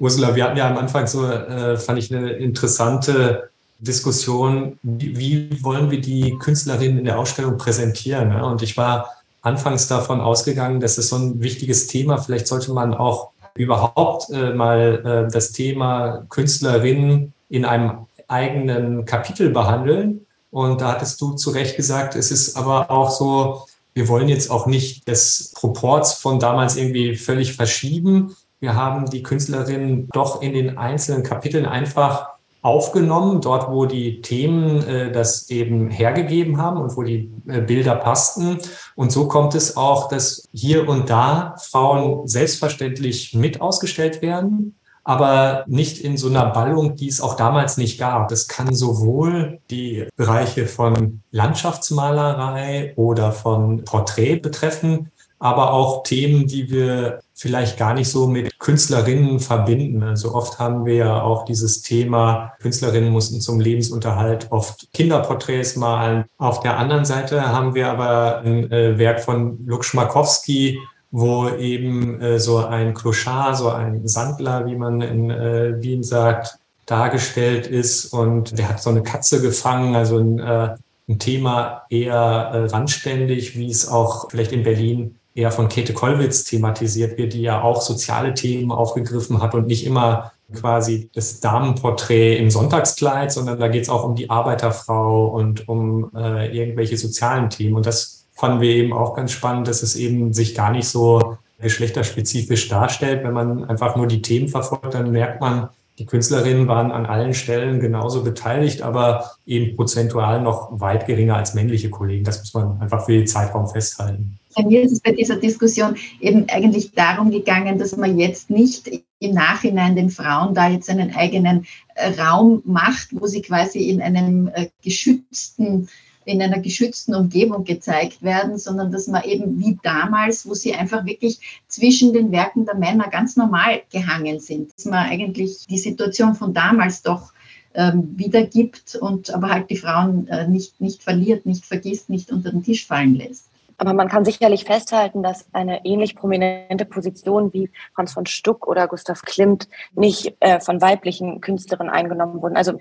Ursula, 0.00 0.34
wir 0.34 0.42
hatten 0.42 0.56
ja 0.56 0.68
am 0.68 0.76
Anfang 0.76 1.06
so, 1.06 1.24
äh, 1.24 1.76
fand 1.76 2.00
ich 2.00 2.12
eine 2.12 2.30
interessante 2.30 3.50
Diskussion, 3.78 4.76
wie, 4.82 5.50
wollen 5.62 5.92
wir 5.92 6.00
die 6.00 6.36
Künstlerinnen 6.36 6.98
in 6.98 7.04
der 7.04 7.20
Ausstellung 7.20 7.58
präsentieren. 7.58 8.34
Und 8.40 8.60
ich 8.62 8.76
war 8.76 9.10
anfangs 9.40 9.86
davon 9.86 10.20
ausgegangen, 10.20 10.80
dass 10.80 10.98
es 10.98 11.10
so 11.10 11.16
ein 11.16 11.40
wichtiges 11.40 11.86
Thema, 11.86 12.18
vielleicht 12.18 12.48
sollte 12.48 12.72
man 12.72 12.92
auch 12.92 13.30
überhaupt 13.54 14.30
äh, 14.30 14.52
mal 14.54 15.26
äh, 15.28 15.32
das 15.32 15.52
Thema 15.52 16.24
Künstlerinnen 16.28 17.32
in 17.48 17.64
einem 17.64 18.06
eigenen 18.28 19.04
Kapitel 19.04 19.50
behandeln. 19.50 20.26
Und 20.50 20.80
da 20.80 20.92
hattest 20.92 21.20
du 21.20 21.34
zu 21.34 21.50
Recht 21.50 21.76
gesagt, 21.76 22.16
es 22.16 22.30
ist 22.30 22.56
aber 22.56 22.90
auch 22.90 23.10
so, 23.10 23.66
wir 23.94 24.08
wollen 24.08 24.28
jetzt 24.28 24.50
auch 24.50 24.66
nicht 24.66 25.08
das 25.08 25.52
Proports 25.54 26.14
von 26.14 26.38
damals 26.38 26.76
irgendwie 26.76 27.16
völlig 27.16 27.54
verschieben. 27.54 28.36
Wir 28.60 28.74
haben 28.74 29.06
die 29.06 29.22
Künstlerinnen 29.22 30.08
doch 30.12 30.42
in 30.42 30.52
den 30.52 30.78
einzelnen 30.78 31.22
Kapiteln 31.22 31.66
einfach 31.66 32.28
aufgenommen, 32.62 33.40
dort 33.40 33.70
wo 33.70 33.86
die 33.86 34.20
Themen 34.20 34.86
äh, 34.86 35.10
das 35.12 35.48
eben 35.48 35.90
hergegeben 35.90 36.58
haben 36.58 36.78
und 36.78 36.96
wo 36.96 37.02
die 37.02 37.30
äh, 37.48 37.60
Bilder 37.60 37.96
passten. 37.96 38.58
Und 38.94 39.12
so 39.12 39.28
kommt 39.28 39.54
es 39.54 39.76
auch, 39.76 40.08
dass 40.08 40.46
hier 40.52 40.88
und 40.88 41.08
da 41.08 41.54
Frauen 41.58 42.26
selbstverständlich 42.26 43.34
mit 43.34 43.60
ausgestellt 43.60 44.20
werden, 44.20 44.76
aber 45.04 45.64
nicht 45.66 45.98
in 45.98 46.18
so 46.18 46.28
einer 46.28 46.46
Ballung, 46.46 46.96
die 46.96 47.08
es 47.08 47.22
auch 47.22 47.34
damals 47.34 47.78
nicht 47.78 47.98
gab. 47.98 48.28
Das 48.28 48.46
kann 48.46 48.74
sowohl 48.74 49.60
die 49.70 50.06
Bereiche 50.16 50.66
von 50.66 51.22
Landschaftsmalerei 51.30 52.92
oder 52.96 53.32
von 53.32 53.84
Porträt 53.84 54.36
betreffen, 54.36 55.10
aber 55.40 55.72
auch 55.72 56.02
Themen, 56.02 56.46
die 56.46 56.70
wir 56.70 57.20
vielleicht 57.34 57.78
gar 57.78 57.94
nicht 57.94 58.10
so 58.10 58.26
mit 58.26 58.58
Künstlerinnen 58.58 59.40
verbinden. 59.40 60.02
Also 60.02 60.34
oft 60.34 60.58
haben 60.58 60.84
wir 60.84 60.94
ja 60.94 61.22
auch 61.22 61.46
dieses 61.46 61.80
Thema, 61.80 62.52
Künstlerinnen 62.60 63.10
mussten 63.10 63.40
zum 63.40 63.58
Lebensunterhalt 63.58 64.48
oft 64.50 64.92
Kinderporträts 64.92 65.76
malen. 65.76 66.26
Auf 66.36 66.60
der 66.60 66.76
anderen 66.76 67.06
Seite 67.06 67.48
haben 67.48 67.74
wir 67.74 67.88
aber 67.88 68.42
ein 68.44 68.70
äh, 68.70 68.98
Werk 68.98 69.20
von 69.20 69.58
Luk 69.66 69.86
Schmakowski, 69.86 70.78
wo 71.10 71.48
eben 71.48 72.20
äh, 72.20 72.38
so 72.38 72.58
ein 72.58 72.92
Clochard, 72.92 73.56
so 73.56 73.70
ein 73.70 74.06
Sandler, 74.06 74.66
wie 74.66 74.76
man 74.76 75.00
in 75.00 75.30
äh, 75.30 75.82
Wien 75.82 76.02
sagt, 76.02 76.58
dargestellt 76.84 77.66
ist. 77.66 78.12
Und 78.12 78.58
der 78.58 78.68
hat 78.68 78.82
so 78.82 78.90
eine 78.90 79.02
Katze 79.02 79.40
gefangen, 79.40 79.94
also 79.94 80.18
ein, 80.18 80.40
ein 80.40 81.18
Thema 81.20 81.82
eher 81.88 82.68
randständig, 82.72 83.56
wie 83.56 83.70
es 83.70 83.88
auch 83.88 84.28
vielleicht 84.28 84.50
in 84.50 84.64
Berlin 84.64 85.19
eher 85.34 85.52
von 85.52 85.68
Käthe 85.68 85.92
Kollwitz 85.92 86.44
thematisiert 86.44 87.16
wird, 87.18 87.32
die 87.32 87.42
ja 87.42 87.62
auch 87.62 87.82
soziale 87.82 88.34
Themen 88.34 88.72
aufgegriffen 88.72 89.40
hat 89.40 89.54
und 89.54 89.66
nicht 89.66 89.86
immer 89.86 90.32
quasi 90.52 91.08
das 91.14 91.40
Damenporträt 91.40 92.38
im 92.38 92.50
Sonntagskleid, 92.50 93.32
sondern 93.32 93.60
da 93.60 93.68
geht 93.68 93.82
es 93.82 93.88
auch 93.88 94.04
um 94.04 94.16
die 94.16 94.30
Arbeiterfrau 94.30 95.26
und 95.26 95.68
um 95.68 96.10
äh, 96.14 96.56
irgendwelche 96.56 96.96
sozialen 96.96 97.50
Themen. 97.50 97.76
Und 97.76 97.86
das 97.86 98.26
fanden 98.32 98.60
wir 98.60 98.70
eben 98.70 98.92
auch 98.92 99.14
ganz 99.14 99.32
spannend, 99.32 99.68
dass 99.68 99.82
es 99.82 99.96
eben 99.96 100.32
sich 100.32 100.54
gar 100.54 100.72
nicht 100.72 100.88
so 100.88 101.36
geschlechterspezifisch 101.60 102.68
darstellt. 102.68 103.22
Wenn 103.22 103.34
man 103.34 103.64
einfach 103.64 103.96
nur 103.96 104.06
die 104.06 104.22
Themen 104.22 104.48
verfolgt, 104.48 104.94
dann 104.94 105.12
merkt 105.12 105.40
man, 105.40 105.68
die 106.00 106.06
Künstlerinnen 106.06 106.66
waren 106.66 106.92
an 106.92 107.04
allen 107.04 107.34
Stellen 107.34 107.78
genauso 107.78 108.24
beteiligt, 108.24 108.80
aber 108.80 109.32
eben 109.44 109.76
prozentual 109.76 110.40
noch 110.40 110.80
weit 110.80 111.06
geringer 111.06 111.36
als 111.36 111.52
männliche 111.52 111.90
Kollegen. 111.90 112.24
Das 112.24 112.38
muss 112.38 112.54
man 112.54 112.80
einfach 112.80 113.04
für 113.04 113.12
den 113.12 113.26
Zeitraum 113.26 113.68
festhalten. 113.68 114.38
Bei 114.56 114.64
mir 114.64 114.82
ist 114.82 114.92
es 114.92 115.00
bei 115.00 115.12
dieser 115.12 115.36
Diskussion 115.36 115.96
eben 116.18 116.46
eigentlich 116.48 116.92
darum 116.92 117.30
gegangen, 117.30 117.78
dass 117.78 117.98
man 117.98 118.18
jetzt 118.18 118.48
nicht 118.48 118.90
im 119.18 119.34
Nachhinein 119.34 119.94
den 119.94 120.08
Frauen 120.08 120.54
da 120.54 120.70
jetzt 120.70 120.88
einen 120.88 121.14
eigenen 121.14 121.66
äh, 121.94 122.18
Raum 122.18 122.62
macht, 122.64 123.08
wo 123.12 123.26
sie 123.26 123.42
quasi 123.42 123.90
in 123.90 124.00
einem 124.00 124.48
äh, 124.54 124.68
geschützten 124.82 125.88
in 126.30 126.40
einer 126.40 126.60
geschützten 126.60 127.14
Umgebung 127.14 127.64
gezeigt 127.64 128.22
werden, 128.22 128.58
sondern 128.58 128.90
dass 128.92 129.06
man 129.08 129.24
eben 129.24 129.58
wie 129.58 129.78
damals, 129.82 130.48
wo 130.48 130.54
sie 130.54 130.74
einfach 130.74 131.04
wirklich 131.04 131.62
zwischen 131.68 132.12
den 132.12 132.32
Werken 132.32 132.64
der 132.64 132.76
Männer 132.76 133.08
ganz 133.08 133.36
normal 133.36 133.82
gehangen 133.92 134.40
sind, 134.40 134.72
dass 134.76 134.84
man 134.86 135.10
eigentlich 135.10 135.66
die 135.66 135.78
Situation 135.78 136.34
von 136.34 136.54
damals 136.54 137.02
doch 137.02 137.32
ähm, 137.74 138.14
wiedergibt 138.16 138.96
und 138.96 139.32
aber 139.32 139.50
halt 139.50 139.70
die 139.70 139.76
Frauen 139.76 140.26
äh, 140.28 140.48
nicht, 140.48 140.80
nicht 140.80 141.02
verliert, 141.02 141.46
nicht 141.46 141.64
vergisst, 141.64 142.10
nicht 142.10 142.32
unter 142.32 142.50
den 142.50 142.62
Tisch 142.62 142.86
fallen 142.86 143.14
lässt. 143.14 143.46
Aber 143.80 143.94
man 143.94 144.08
kann 144.08 144.26
sicherlich 144.26 144.64
festhalten, 144.64 145.22
dass 145.22 145.46
eine 145.54 145.86
ähnlich 145.86 146.14
prominente 146.14 146.84
Position 146.84 147.50
wie 147.54 147.70
Franz 147.94 148.12
von 148.12 148.26
Stuck 148.26 148.66
oder 148.66 148.86
Gustav 148.86 149.22
Klimt 149.22 149.68
nicht 149.94 150.36
äh, 150.40 150.60
von 150.60 150.82
weiblichen 150.82 151.40
Künstlerinnen 151.40 151.90
eingenommen 151.90 152.42
wurden. 152.42 152.58
Also 152.58 152.78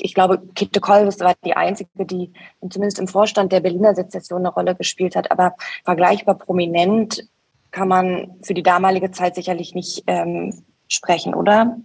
ich 0.00 0.14
glaube, 0.14 0.42
Kitte 0.54 0.80
Kolbes 0.80 1.20
war 1.20 1.34
die 1.44 1.54
einzige, 1.54 1.90
die 2.04 2.32
zumindest 2.68 2.98
im 2.98 3.08
Vorstand 3.08 3.52
der 3.52 3.60
Berliner 3.60 3.94
Sezession 3.94 4.40
eine 4.40 4.50
Rolle 4.50 4.74
gespielt 4.74 5.16
hat. 5.16 5.30
Aber 5.30 5.54
vergleichbar 5.84 6.36
prominent 6.36 7.28
kann 7.70 7.88
man 7.88 8.36
für 8.42 8.54
die 8.54 8.62
damalige 8.62 9.10
Zeit 9.10 9.34
sicherlich 9.34 9.74
nicht 9.74 10.04
ähm, 10.06 10.62
sprechen, 10.88 11.34
oder? 11.34 11.78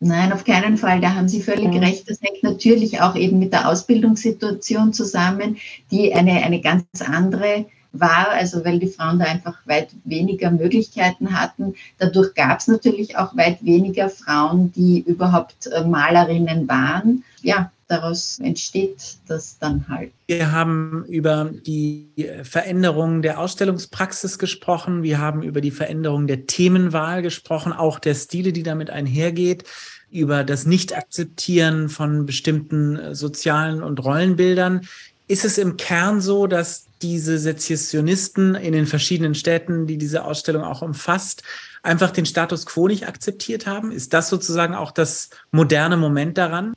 Nein, 0.00 0.32
auf 0.32 0.44
keinen 0.44 0.76
Fall. 0.76 1.00
Da 1.00 1.14
haben 1.14 1.28
Sie 1.28 1.42
völlig 1.42 1.68
mhm. 1.68 1.78
recht. 1.78 2.08
Das 2.08 2.20
hängt 2.20 2.42
natürlich 2.42 3.00
auch 3.00 3.16
eben 3.16 3.38
mit 3.38 3.52
der 3.52 3.68
Ausbildungssituation 3.68 4.92
zusammen, 4.92 5.56
die 5.90 6.14
eine, 6.14 6.42
eine 6.44 6.60
ganz 6.60 6.84
andere 7.04 7.66
war, 7.92 8.30
also 8.30 8.64
weil 8.64 8.78
die 8.78 8.88
Frauen 8.88 9.18
da 9.18 9.26
einfach 9.26 9.56
weit 9.66 9.90
weniger 10.04 10.50
Möglichkeiten 10.50 11.38
hatten. 11.38 11.74
Dadurch 11.98 12.34
gab 12.34 12.58
es 12.58 12.68
natürlich 12.68 13.16
auch 13.16 13.36
weit 13.36 13.64
weniger 13.64 14.10
Frauen, 14.10 14.72
die 14.72 15.00
überhaupt 15.00 15.66
äh, 15.66 15.84
Malerinnen 15.84 16.68
waren. 16.68 17.24
Ja, 17.42 17.70
daraus 17.86 18.38
entsteht 18.40 19.16
das 19.26 19.58
dann 19.58 19.86
halt. 19.88 20.12
Wir 20.26 20.52
haben 20.52 21.04
über 21.06 21.50
die 21.66 22.08
Veränderung 22.42 23.22
der 23.22 23.38
Ausstellungspraxis 23.38 24.38
gesprochen. 24.38 25.02
Wir 25.02 25.18
haben 25.18 25.42
über 25.42 25.60
die 25.60 25.70
Veränderung 25.70 26.26
der 26.26 26.46
Themenwahl 26.46 27.22
gesprochen, 27.22 27.72
auch 27.72 27.98
der 27.98 28.14
Stile, 28.14 28.52
die 28.52 28.62
damit 28.62 28.90
einhergeht 28.90 29.64
über 30.10 30.44
das 30.44 30.64
Nicht-Akzeptieren 30.66 31.88
von 31.88 32.26
bestimmten 32.26 32.96
äh, 32.96 33.14
sozialen 33.14 33.82
und 33.82 34.02
Rollenbildern. 34.02 34.86
Ist 35.28 35.44
es 35.44 35.58
im 35.58 35.76
Kern 35.76 36.20
so, 36.20 36.46
dass 36.46 36.86
diese 37.02 37.38
Sezessionisten 37.38 38.54
in 38.54 38.72
den 38.72 38.86
verschiedenen 38.86 39.34
Städten, 39.34 39.86
die 39.86 39.98
diese 39.98 40.24
Ausstellung 40.24 40.64
auch 40.64 40.82
umfasst, 40.82 41.42
einfach 41.82 42.10
den 42.10 42.26
Status 42.26 42.66
quo 42.66 42.88
nicht 42.88 43.06
akzeptiert 43.06 43.66
haben? 43.66 43.92
Ist 43.92 44.14
das 44.14 44.28
sozusagen 44.30 44.74
auch 44.74 44.90
das 44.90 45.30
moderne 45.52 45.96
Moment 45.96 46.38
daran? 46.38 46.74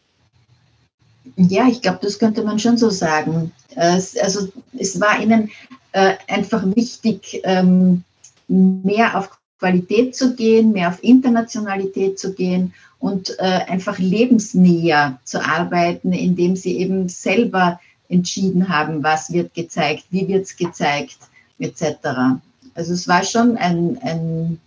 Ja, 1.38 1.68
ich 1.68 1.82
glaube, 1.82 2.00
das 2.02 2.20
könnte 2.20 2.44
man 2.44 2.60
schon 2.60 2.78
so 2.78 2.90
sagen. 2.90 3.52
Also 3.76 4.50
es 4.78 5.00
war 5.00 5.22
ihnen 5.22 5.50
äh, 5.94 6.16
einfach 6.28 6.64
wichtig, 6.76 7.42
ähm, 7.44 8.04
mehr 8.48 9.18
auf 9.18 9.30
Qualität 9.60 10.16
zu 10.16 10.36
gehen, 10.36 10.72
mehr 10.72 10.90
auf 10.90 11.04
Internationalität 11.04 12.20
zu 12.20 12.34
gehen 12.34 12.74
und 13.00 13.38
äh, 13.40 13.44
einfach 13.44 13.98
lebensnäher 13.98 15.20
zu 15.24 15.44
arbeiten, 15.44 16.14
indem 16.14 16.56
sie 16.56 16.80
eben 16.80 17.08
selber 17.08 17.80
entschieden 18.12 18.69
haben, 18.69 19.04
was 19.04 19.32
wird 19.32 19.54
gezeigt, 19.54 20.06
wie 20.10 20.28
wird 20.28 20.43
es 20.43 20.56
gezeigt, 20.58 21.17
etc. 21.60 22.39
Also 22.74 22.93
es 22.93 23.08
war 23.08 23.24
schon 23.24 23.58
ein, 23.58 23.97
ein, 24.02 24.60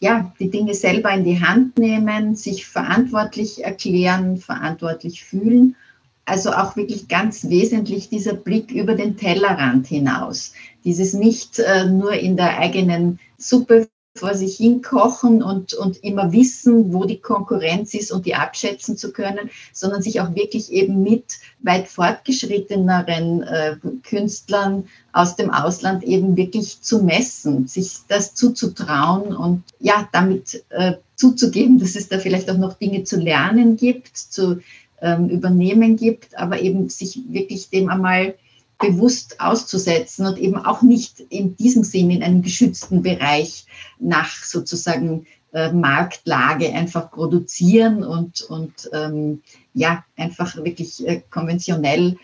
ja, 0.00 0.32
die 0.38 0.50
Dinge 0.50 0.74
selber 0.74 1.10
in 1.12 1.24
die 1.24 1.40
Hand 1.40 1.78
nehmen, 1.78 2.36
sich 2.36 2.66
verantwortlich 2.66 3.64
erklären, 3.64 4.36
verantwortlich 4.36 5.24
fühlen. 5.24 5.76
Also 6.24 6.52
auch 6.52 6.76
wirklich 6.76 7.08
ganz 7.08 7.48
wesentlich 7.48 8.10
dieser 8.10 8.34
Blick 8.34 8.70
über 8.70 8.94
den 8.94 9.16
Tellerrand 9.16 9.86
hinaus. 9.86 10.52
Dieses 10.84 11.14
nicht 11.14 11.58
äh, 11.58 11.86
nur 11.86 12.12
in 12.12 12.36
der 12.36 12.58
eigenen 12.58 13.18
Suppe 13.38 13.88
vor 14.18 14.34
sich 14.34 14.56
hin 14.56 14.82
kochen 14.82 15.42
und, 15.42 15.74
und 15.74 16.02
immer 16.04 16.32
wissen, 16.32 16.92
wo 16.92 17.04
die 17.04 17.20
Konkurrenz 17.20 17.94
ist 17.94 18.12
und 18.12 18.26
die 18.26 18.34
abschätzen 18.34 18.96
zu 18.96 19.12
können, 19.12 19.50
sondern 19.72 20.02
sich 20.02 20.20
auch 20.20 20.34
wirklich 20.34 20.72
eben 20.72 21.02
mit 21.02 21.38
weit 21.60 21.88
fortgeschritteneren 21.88 23.42
äh, 23.42 23.76
Künstlern 24.02 24.84
aus 25.12 25.36
dem 25.36 25.50
Ausland 25.50 26.04
eben 26.04 26.36
wirklich 26.36 26.80
zu 26.82 27.02
messen, 27.02 27.66
sich 27.66 27.98
das 28.08 28.34
zuzutrauen 28.34 29.34
und 29.34 29.62
ja, 29.80 30.08
damit 30.12 30.64
äh, 30.70 30.94
zuzugeben, 31.16 31.78
dass 31.78 31.96
es 31.96 32.08
da 32.08 32.18
vielleicht 32.18 32.50
auch 32.50 32.58
noch 32.58 32.74
Dinge 32.74 33.04
zu 33.04 33.18
lernen 33.18 33.76
gibt, 33.76 34.16
zu 34.16 34.60
ähm, 35.00 35.28
übernehmen 35.28 35.96
gibt, 35.96 36.36
aber 36.36 36.60
eben 36.60 36.88
sich 36.88 37.20
wirklich 37.28 37.70
dem 37.70 37.88
einmal 37.88 38.34
bewusst 38.78 39.40
auszusetzen 39.40 40.26
und 40.26 40.38
eben 40.38 40.56
auch 40.56 40.82
nicht 40.82 41.20
in 41.20 41.56
diesem 41.56 41.82
Sinn 41.82 42.10
in 42.10 42.22
einem 42.22 42.42
geschützten 42.42 43.02
Bereich 43.02 43.66
nach 43.98 44.30
sozusagen 44.30 45.26
äh, 45.52 45.72
Marktlage 45.72 46.72
einfach 46.72 47.10
produzieren 47.10 48.04
und, 48.04 48.42
und 48.42 48.90
ähm, 48.92 49.42
ja, 49.74 50.04
einfach 50.16 50.56
wirklich 50.56 51.06
äh, 51.06 51.22
konventionell 51.30 52.16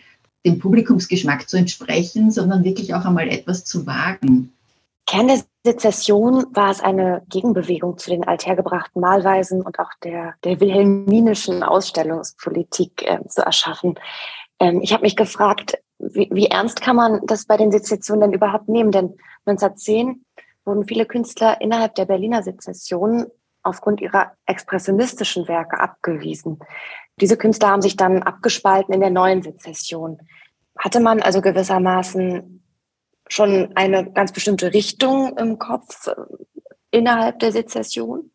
dem 0.45 0.59
Publikumsgeschmack 0.59 1.49
zu 1.49 1.57
entsprechen, 1.57 2.31
sondern 2.31 2.63
wirklich 2.63 2.93
auch 2.93 3.03
einmal 3.03 3.27
etwas 3.29 3.65
zu 3.65 3.85
wagen. 3.85 4.53
Kern 5.07 5.27
der 5.27 5.41
Sezession 5.65 6.45
war 6.51 6.71
es 6.71 6.81
eine 6.81 7.23
Gegenbewegung 7.29 7.97
zu 7.97 8.09
den 8.11 8.23
althergebrachten 8.23 9.01
Malweisen 9.01 9.61
und 9.61 9.79
auch 9.79 9.91
der, 10.03 10.35
der 10.43 10.59
wilhelminischen 10.59 11.63
Ausstellungspolitik 11.63 13.03
äh, 13.03 13.27
zu 13.27 13.41
erschaffen. 13.41 13.95
Ähm, 14.59 14.81
ich 14.81 14.93
habe 14.93 15.03
mich 15.03 15.15
gefragt, 15.15 15.77
wie, 16.13 16.29
wie 16.31 16.47
ernst 16.47 16.81
kann 16.81 16.95
man 16.95 17.21
das 17.25 17.45
bei 17.45 17.57
den 17.57 17.71
Sezessionen 17.71 18.21
denn 18.21 18.33
überhaupt 18.33 18.69
nehmen? 18.69 18.91
Denn 18.91 19.15
1910 19.45 20.25
wurden 20.63 20.85
viele 20.85 21.05
Künstler 21.05 21.61
innerhalb 21.61 21.95
der 21.95 22.05
Berliner 22.05 22.43
Sezession 22.43 23.27
aufgrund 23.63 24.01
ihrer 24.01 24.33
expressionistischen 24.45 25.47
Werke 25.47 25.79
abgewiesen. 25.79 26.59
Diese 27.19 27.37
Künstler 27.37 27.69
haben 27.69 27.81
sich 27.81 27.95
dann 27.95 28.23
abgespalten 28.23 28.93
in 28.93 28.99
der 28.99 29.09
neuen 29.09 29.41
Sezession. 29.41 30.19
Hatte 30.77 30.99
man 30.99 31.21
also 31.21 31.41
gewissermaßen 31.41 32.63
schon 33.27 33.71
eine 33.75 34.11
ganz 34.11 34.31
bestimmte 34.31 34.73
Richtung 34.73 35.35
im 35.37 35.57
Kopf 35.57 36.07
äh, 36.07 36.13
innerhalb 36.91 37.39
der 37.39 37.51
Sezession? 37.51 38.29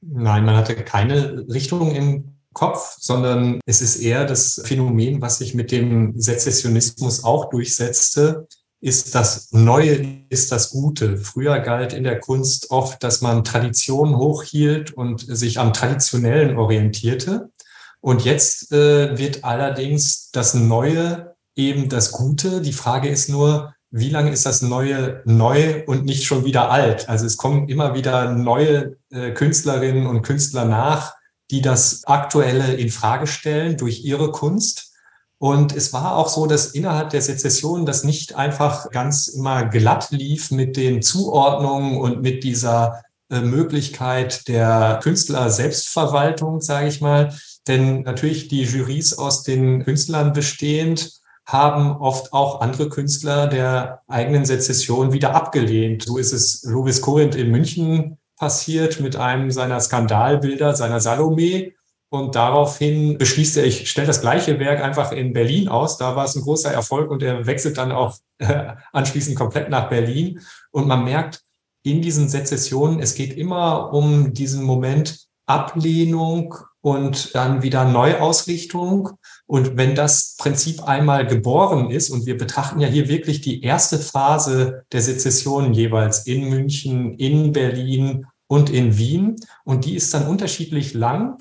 Nein, 0.00 0.44
man 0.44 0.56
hatte 0.56 0.76
keine 0.76 1.46
Richtung 1.48 1.94
im 1.94 2.35
Kopf, 2.56 2.96
sondern 2.98 3.60
es 3.66 3.82
ist 3.82 3.96
eher 3.96 4.24
das 4.24 4.62
Phänomen, 4.64 5.20
was 5.20 5.36
sich 5.38 5.54
mit 5.54 5.70
dem 5.70 6.18
Sezessionismus 6.18 7.22
auch 7.22 7.50
durchsetzte, 7.50 8.48
ist 8.80 9.14
das 9.14 9.48
Neue, 9.52 10.24
ist 10.30 10.52
das 10.52 10.70
Gute. 10.70 11.18
Früher 11.18 11.58
galt 11.60 11.92
in 11.92 12.02
der 12.02 12.18
Kunst 12.18 12.70
oft, 12.70 13.02
dass 13.04 13.20
man 13.20 13.44
Traditionen 13.44 14.16
hochhielt 14.16 14.92
und 14.92 15.20
sich 15.28 15.58
am 15.58 15.74
Traditionellen 15.74 16.56
orientierte. 16.56 17.50
Und 18.00 18.24
jetzt 18.24 18.72
äh, 18.72 19.18
wird 19.18 19.44
allerdings 19.44 20.30
das 20.30 20.54
Neue 20.54 21.36
eben 21.56 21.90
das 21.90 22.10
Gute. 22.10 22.62
Die 22.62 22.72
Frage 22.72 23.10
ist 23.10 23.28
nur, 23.28 23.74
wie 23.90 24.08
lange 24.08 24.30
ist 24.30 24.46
das 24.46 24.62
Neue 24.62 25.20
neu 25.26 25.84
und 25.86 26.06
nicht 26.06 26.24
schon 26.24 26.46
wieder 26.46 26.70
alt? 26.70 27.06
Also 27.10 27.26
es 27.26 27.36
kommen 27.36 27.68
immer 27.68 27.94
wieder 27.94 28.32
neue 28.32 28.96
äh, 29.10 29.32
Künstlerinnen 29.32 30.06
und 30.06 30.22
Künstler 30.22 30.64
nach, 30.64 31.15
die 31.50 31.62
das 31.62 32.04
Aktuelle 32.04 32.74
in 32.74 32.90
Frage 32.90 33.26
stellen 33.26 33.76
durch 33.76 34.04
ihre 34.04 34.30
Kunst. 34.32 34.92
Und 35.38 35.76
es 35.76 35.92
war 35.92 36.16
auch 36.16 36.28
so, 36.28 36.46
dass 36.46 36.68
innerhalb 36.68 37.10
der 37.10 37.20
Sezession 37.20 37.84
das 37.84 38.04
nicht 38.04 38.34
einfach 38.36 38.90
ganz 38.90 39.28
immer 39.28 39.66
glatt 39.66 40.10
lief 40.10 40.50
mit 40.50 40.76
den 40.76 41.02
Zuordnungen 41.02 41.98
und 41.98 42.22
mit 42.22 42.42
dieser 42.42 43.02
äh, 43.30 43.40
Möglichkeit 43.40 44.48
der 44.48 45.00
Künstler 45.02 45.50
Selbstverwaltung, 45.50 46.60
sage 46.60 46.88
ich 46.88 47.00
mal. 47.00 47.34
Denn 47.68 48.02
natürlich 48.02 48.48
die 48.48 48.62
Jurys 48.62 49.18
aus 49.18 49.42
den 49.42 49.84
Künstlern 49.84 50.32
bestehend 50.32 51.12
haben 51.44 51.96
oft 51.98 52.32
auch 52.32 52.60
andere 52.60 52.88
Künstler 52.88 53.46
der 53.46 54.02
eigenen 54.08 54.44
Sezession 54.44 55.12
wieder 55.12 55.34
abgelehnt. 55.34 56.04
So 56.04 56.18
ist 56.18 56.32
es 56.32 56.64
Louis 56.64 57.00
Corinth 57.00 57.36
in 57.36 57.50
München 57.50 58.18
passiert 58.36 59.00
mit 59.00 59.16
einem 59.16 59.50
seiner 59.50 59.80
Skandalbilder, 59.80 60.74
seiner 60.74 61.00
Salome. 61.00 61.72
Und 62.08 62.34
daraufhin 62.36 63.18
beschließt 63.18 63.56
er, 63.56 63.64
ich 63.64 63.90
stelle 63.90 64.06
das 64.06 64.20
gleiche 64.20 64.60
Werk 64.60 64.80
einfach 64.80 65.12
in 65.12 65.32
Berlin 65.32 65.68
aus. 65.68 65.98
Da 65.98 66.14
war 66.14 66.24
es 66.24 66.36
ein 66.36 66.42
großer 66.42 66.72
Erfolg 66.72 67.10
und 67.10 67.22
er 67.22 67.46
wechselt 67.46 67.78
dann 67.78 67.92
auch 67.92 68.16
äh, 68.38 68.74
anschließend 68.92 69.36
komplett 69.36 69.70
nach 69.70 69.88
Berlin. 69.88 70.40
Und 70.70 70.86
man 70.86 71.04
merkt 71.04 71.42
in 71.82 72.02
diesen 72.02 72.28
Sezessionen, 72.28 73.00
es 73.00 73.14
geht 73.14 73.36
immer 73.36 73.92
um 73.92 74.32
diesen 74.34 74.62
Moment 74.62 75.26
Ablehnung 75.46 76.54
und 76.80 77.34
dann 77.34 77.62
wieder 77.62 77.84
Neuausrichtung. 77.84 79.10
Und 79.46 79.76
wenn 79.76 79.94
das 79.94 80.34
Prinzip 80.38 80.82
einmal 80.82 81.26
geboren 81.26 81.90
ist, 81.90 82.10
und 82.10 82.26
wir 82.26 82.36
betrachten 82.36 82.80
ja 82.80 82.88
hier 82.88 83.08
wirklich 83.08 83.40
die 83.40 83.62
erste 83.62 83.98
Phase 83.98 84.84
der 84.92 85.02
Sezession 85.02 85.72
jeweils 85.72 86.26
in 86.26 86.48
München, 86.48 87.14
in 87.14 87.52
Berlin 87.52 88.26
und 88.48 88.70
in 88.70 88.98
Wien, 88.98 89.36
und 89.64 89.84
die 89.84 89.94
ist 89.94 90.12
dann 90.12 90.26
unterschiedlich 90.26 90.94
lang 90.94 91.38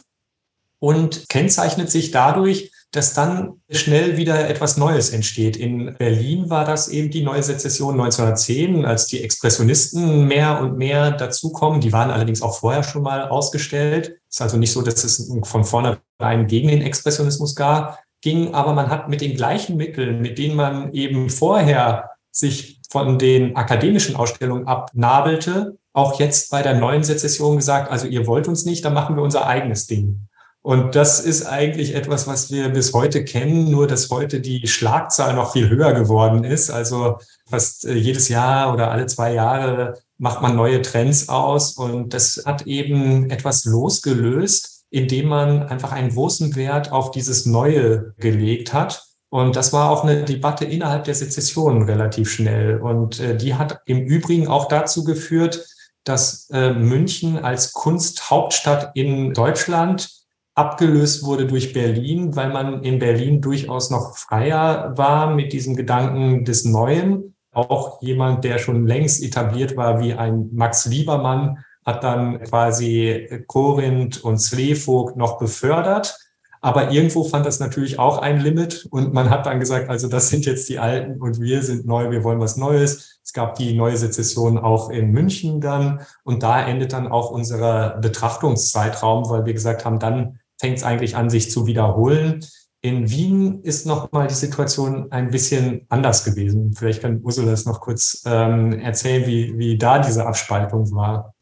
und 0.79 1.27
kennzeichnet 1.29 1.89
sich 1.89 2.11
dadurch, 2.11 2.71
dass 2.91 3.13
dann 3.13 3.61
schnell 3.69 4.17
wieder 4.17 4.47
etwas 4.49 4.77
Neues 4.77 5.09
entsteht. 5.09 5.57
In 5.57 5.95
Berlin 5.97 6.49
war 6.49 6.63
das 6.63 6.87
eben 6.87 7.09
die 7.09 7.23
neue 7.23 7.43
Sezession 7.43 7.99
1910, 7.99 8.85
als 8.85 9.07
die 9.07 9.21
Expressionisten 9.21 10.27
mehr 10.27 10.61
und 10.61 10.77
mehr 10.77 11.11
dazukommen. 11.11 11.81
Die 11.81 11.91
waren 11.91 12.11
allerdings 12.11 12.41
auch 12.41 12.59
vorher 12.59 12.83
schon 12.83 13.03
mal 13.03 13.27
ausgestellt. 13.27 14.19
Ist 14.35 14.41
also 14.41 14.57
nicht 14.57 14.73
so, 14.73 14.81
dass 14.81 15.01
es 15.05 15.31
von 15.43 15.63
vornherein 15.63 16.47
gegen 16.47 16.67
den 16.67 16.81
Expressionismus 16.81 17.55
gar 17.55 17.99
ging, 18.19 18.53
aber 18.53 18.73
man 18.73 18.89
hat 18.89 19.07
mit 19.07 19.21
den 19.21 19.37
gleichen 19.37 19.77
Mitteln, 19.77 20.19
mit 20.19 20.37
denen 20.37 20.57
man 20.57 20.91
eben 20.91 21.29
vorher 21.29 22.09
sich 22.31 22.81
von 22.89 23.17
den 23.17 23.55
akademischen 23.55 24.17
Ausstellungen 24.17 24.67
abnabelte, 24.67 25.77
auch 25.93 26.19
jetzt 26.19 26.51
bei 26.51 26.61
der 26.61 26.73
neuen 26.73 27.05
Sezession 27.05 27.55
gesagt, 27.55 27.89
also 27.89 28.07
ihr 28.07 28.27
wollt 28.27 28.49
uns 28.49 28.65
nicht, 28.65 28.83
dann 28.83 28.93
machen 28.93 29.15
wir 29.15 29.23
unser 29.23 29.47
eigenes 29.47 29.87
Ding. 29.87 30.27
Und 30.61 30.95
das 30.95 31.21
ist 31.21 31.45
eigentlich 31.45 31.95
etwas, 31.95 32.27
was 32.27 32.51
wir 32.51 32.67
bis 32.67 32.91
heute 32.91 33.23
kennen, 33.23 33.71
nur 33.71 33.87
dass 33.87 34.09
heute 34.09 34.41
die 34.41 34.67
Schlagzahl 34.67 35.33
noch 35.33 35.53
viel 35.53 35.69
höher 35.69 35.93
geworden 35.93 36.43
ist. 36.43 36.69
Also 36.69 37.19
fast 37.49 37.85
äh, 37.85 37.93
jedes 37.93 38.27
Jahr 38.27 38.73
oder 38.73 38.91
alle 38.91 39.05
zwei 39.05 39.33
Jahre 39.33 39.93
macht 40.17 40.41
man 40.41 40.55
neue 40.55 40.81
Trends 40.81 41.29
aus 41.29 41.73
und 41.73 42.13
das 42.13 42.43
hat 42.45 42.67
eben 42.67 43.29
etwas 43.29 43.65
losgelöst, 43.65 44.85
indem 44.89 45.27
man 45.27 45.63
einfach 45.63 45.91
einen 45.91 46.11
großen 46.11 46.55
Wert 46.55 46.91
auf 46.91 47.11
dieses 47.11 47.45
Neue 47.45 48.13
gelegt 48.17 48.73
hat. 48.73 49.03
Und 49.29 49.55
das 49.55 49.73
war 49.73 49.89
auch 49.89 50.03
eine 50.03 50.23
Debatte 50.23 50.63
innerhalb 50.63 51.03
der 51.03 51.15
Sezession 51.15 51.83
relativ 51.83 52.31
schnell. 52.31 52.79
Und 52.79 53.19
äh, 53.19 53.35
die 53.35 53.55
hat 53.55 53.81
im 53.85 54.05
Übrigen 54.05 54.47
auch 54.47 54.67
dazu 54.67 55.03
geführt, 55.03 55.67
dass 56.05 56.49
äh, 56.51 56.71
München 56.71 57.43
als 57.43 57.73
Kunsthauptstadt 57.73 58.91
in 58.95 59.33
Deutschland 59.33 60.09
abgelöst 60.53 61.25
wurde 61.25 61.47
durch 61.47 61.73
Berlin, 61.73 62.35
weil 62.35 62.53
man 62.53 62.83
in 62.83 62.99
Berlin 62.99 63.41
durchaus 63.41 63.89
noch 63.89 64.15
freier 64.15 64.93
war 64.95 65.35
mit 65.35 65.51
diesem 65.51 65.75
Gedanken 65.75 66.45
des 66.45 66.63
Neuen. 66.63 67.34
Auch 67.55 68.01
jemand, 68.01 68.43
der 68.43 68.59
schon 68.59 68.85
längst 68.85 69.23
etabliert 69.23 69.75
war, 69.75 69.99
wie 69.99 70.13
ein 70.13 70.49
Max 70.53 70.85
Liebermann, 70.85 71.63
hat 71.85 72.03
dann 72.03 72.41
quasi 72.43 73.43
Korinth 73.47 74.23
und 74.23 74.39
Slevogt 74.39 75.17
noch 75.17 75.37
befördert. 75.37 76.17
Aber 76.61 76.91
irgendwo 76.91 77.23
fand 77.23 77.45
das 77.45 77.59
natürlich 77.59 77.99
auch 77.99 78.17
ein 78.17 78.39
Limit 78.39 78.87
und 78.89 79.13
man 79.13 79.29
hat 79.29 79.45
dann 79.45 79.59
gesagt, 79.59 79.87
also 79.87 80.07
das 80.07 80.29
sind 80.29 80.47
jetzt 80.47 80.67
die 80.67 80.79
Alten 80.79 81.21
und 81.21 81.39
wir 81.39 81.61
sind 81.61 81.85
neu, 81.85 82.09
wir 82.09 82.23
wollen 82.23 82.39
was 82.39 82.57
Neues. 82.57 83.19
Es 83.23 83.33
gab 83.33 83.53
die 83.53 83.75
neue 83.75 83.95
Sezession 83.95 84.57
auch 84.57 84.89
in 84.89 85.11
München 85.11 85.61
dann 85.61 86.01
und 86.23 86.41
da 86.41 86.65
endet 86.65 86.91
dann 86.91 87.07
auch 87.07 87.29
unser 87.29 87.99
Betrachtungszeitraum, 88.01 89.29
weil 89.29 89.45
wir 89.45 89.53
gesagt 89.53 89.85
haben, 89.85 89.99
dann 89.99 90.39
fängt 90.59 90.77
es 90.77 90.83
eigentlich 90.83 91.15
an, 91.15 91.29
sich 91.29 91.51
zu 91.51 91.67
wiederholen. 91.67 92.43
In 92.85 93.09
Wien 93.09 93.63
ist 93.63 93.87
nochmal 93.87 94.27
die 94.27 94.35
Situation 94.35 95.11
ein 95.11 95.31
bisschen 95.31 95.87
anders 95.89 96.23
gewesen. 96.23 96.71
Vielleicht 96.77 97.01
kann 97.01 97.19
Ursula 97.23 97.49
das 97.49 97.65
noch 97.65 97.81
kurz 97.81 98.21
ähm, 98.27 98.73
erzählen, 98.73 99.25
wie, 99.25 99.57
wie 99.57 99.75
da 99.75 99.97
diese 99.97 100.27
Abspaltung 100.27 100.91
war. 100.91 101.33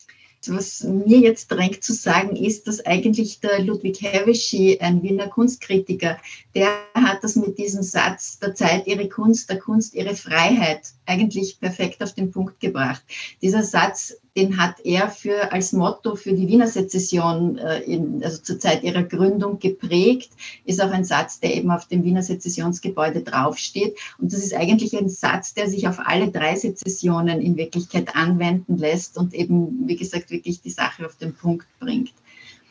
Was 0.48 0.84
mir 0.84 1.20
jetzt 1.20 1.52
drängt 1.52 1.84
zu 1.84 1.92
sagen, 1.92 2.38
ist, 2.38 2.66
dass 2.66 2.86
eigentlich 2.86 3.42
der 3.42 3.62
Ludwig 3.62 4.02
Herischi, 4.02 4.80
ein 4.80 5.04
Wiener 5.04 5.28
Kunstkritiker, 5.28 6.18
der 6.56 6.70
hat 6.94 7.22
das 7.26 7.36
mit 7.36 7.58
diesem 7.58 7.84
Satz, 7.84 8.40
der 8.40 8.56
Zeit 8.56 8.88
ihre 8.88 9.10
Kunst, 9.10 9.50
der 9.50 9.60
Kunst 9.60 9.96
ihre 9.96 10.16
Freiheit, 10.16 10.94
eigentlich 11.06 11.60
perfekt 11.60 12.02
auf 12.02 12.14
den 12.14 12.32
Punkt 12.32 12.62
gebracht. 12.62 13.04
Dieser 13.42 13.64
Satz 13.64 14.14
den 14.36 14.58
hat 14.58 14.80
er 14.84 15.10
für, 15.10 15.52
als 15.52 15.74
Motto 15.74 16.16
für 16.16 16.34
die 16.34 16.48
Wiener 16.48 16.68
Sezession, 16.68 17.58
äh, 17.58 17.82
in, 17.82 18.24
also 18.24 18.42
zur 18.42 18.60
Zeit 18.60 18.84
ihrer 18.84 19.04
Gründung 19.04 19.60
geprägt, 19.60 20.32
ist 20.66 20.82
auch 20.82 20.90
ein 20.90 21.06
Satz, 21.06 21.40
der 21.40 21.56
eben 21.56 21.70
auf 21.70 21.88
dem 21.88 22.04
Wiener 22.04 22.24
Sezessionsgebäude 22.24 23.22
draufsteht. 23.22 23.98
Und 24.18 24.34
das 24.34 24.40
ist 24.40 24.56
eigentlich 24.56 24.98
ein 24.98 25.10
Satz, 25.10 25.54
der 25.54 25.70
sich 25.70 25.88
auf 25.88 26.00
alle 26.00 26.32
drei 26.32 26.56
Sezessionen 26.56 27.42
in 27.42 27.58
Wirklichkeit 27.58 28.16
anwenden 28.16 28.78
lässt 28.78 29.18
und 29.18 29.36
eben, 29.36 29.88
wie 29.88 29.98
gesagt, 29.98 30.32
wirklich 30.32 30.62
die 30.62 30.72
Sache 30.72 31.06
auf 31.06 31.16
den 31.16 31.36
Punkt 31.36 31.68
bringt. 31.80 32.14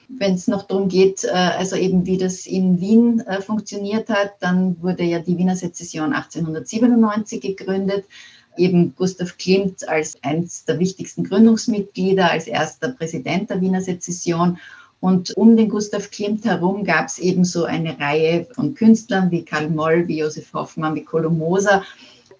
Wenn 0.08 0.34
es 0.34 0.48
noch 0.48 0.64
darum 0.64 0.88
geht, 0.88 1.22
äh, 1.24 1.30
also 1.30 1.76
eben 1.76 2.06
wie 2.06 2.18
das 2.18 2.46
in 2.46 2.80
Wien 2.80 3.20
äh, 3.20 3.40
funktioniert 3.40 4.08
hat, 4.08 4.32
dann 4.40 4.82
wurde 4.82 5.04
ja 5.04 5.20
die 5.20 5.38
Wiener 5.38 5.54
Sezession 5.54 6.12
1897 6.12 7.40
gegründet 7.40 8.04
eben 8.56 8.94
Gustav 8.96 9.36
Klimt 9.38 9.88
als 9.88 10.16
eines 10.22 10.64
der 10.64 10.78
wichtigsten 10.78 11.24
Gründungsmitglieder, 11.24 12.30
als 12.30 12.46
erster 12.46 12.90
Präsident 12.90 13.50
der 13.50 13.60
Wiener 13.60 13.80
Sezession. 13.80 14.58
Und 15.00 15.36
um 15.36 15.56
den 15.56 15.68
Gustav 15.68 16.10
Klimt 16.10 16.44
herum 16.44 16.84
gab 16.84 17.06
es 17.06 17.18
eben 17.18 17.44
so 17.44 17.64
eine 17.64 17.98
Reihe 17.98 18.46
von 18.54 18.74
Künstlern 18.74 19.30
wie 19.30 19.44
Karl 19.44 19.68
Moll, 19.68 20.06
wie 20.06 20.18
Josef 20.18 20.52
Hoffmann, 20.52 20.94
wie 20.94 21.04
Kolo 21.04 21.30
Moser 21.30 21.82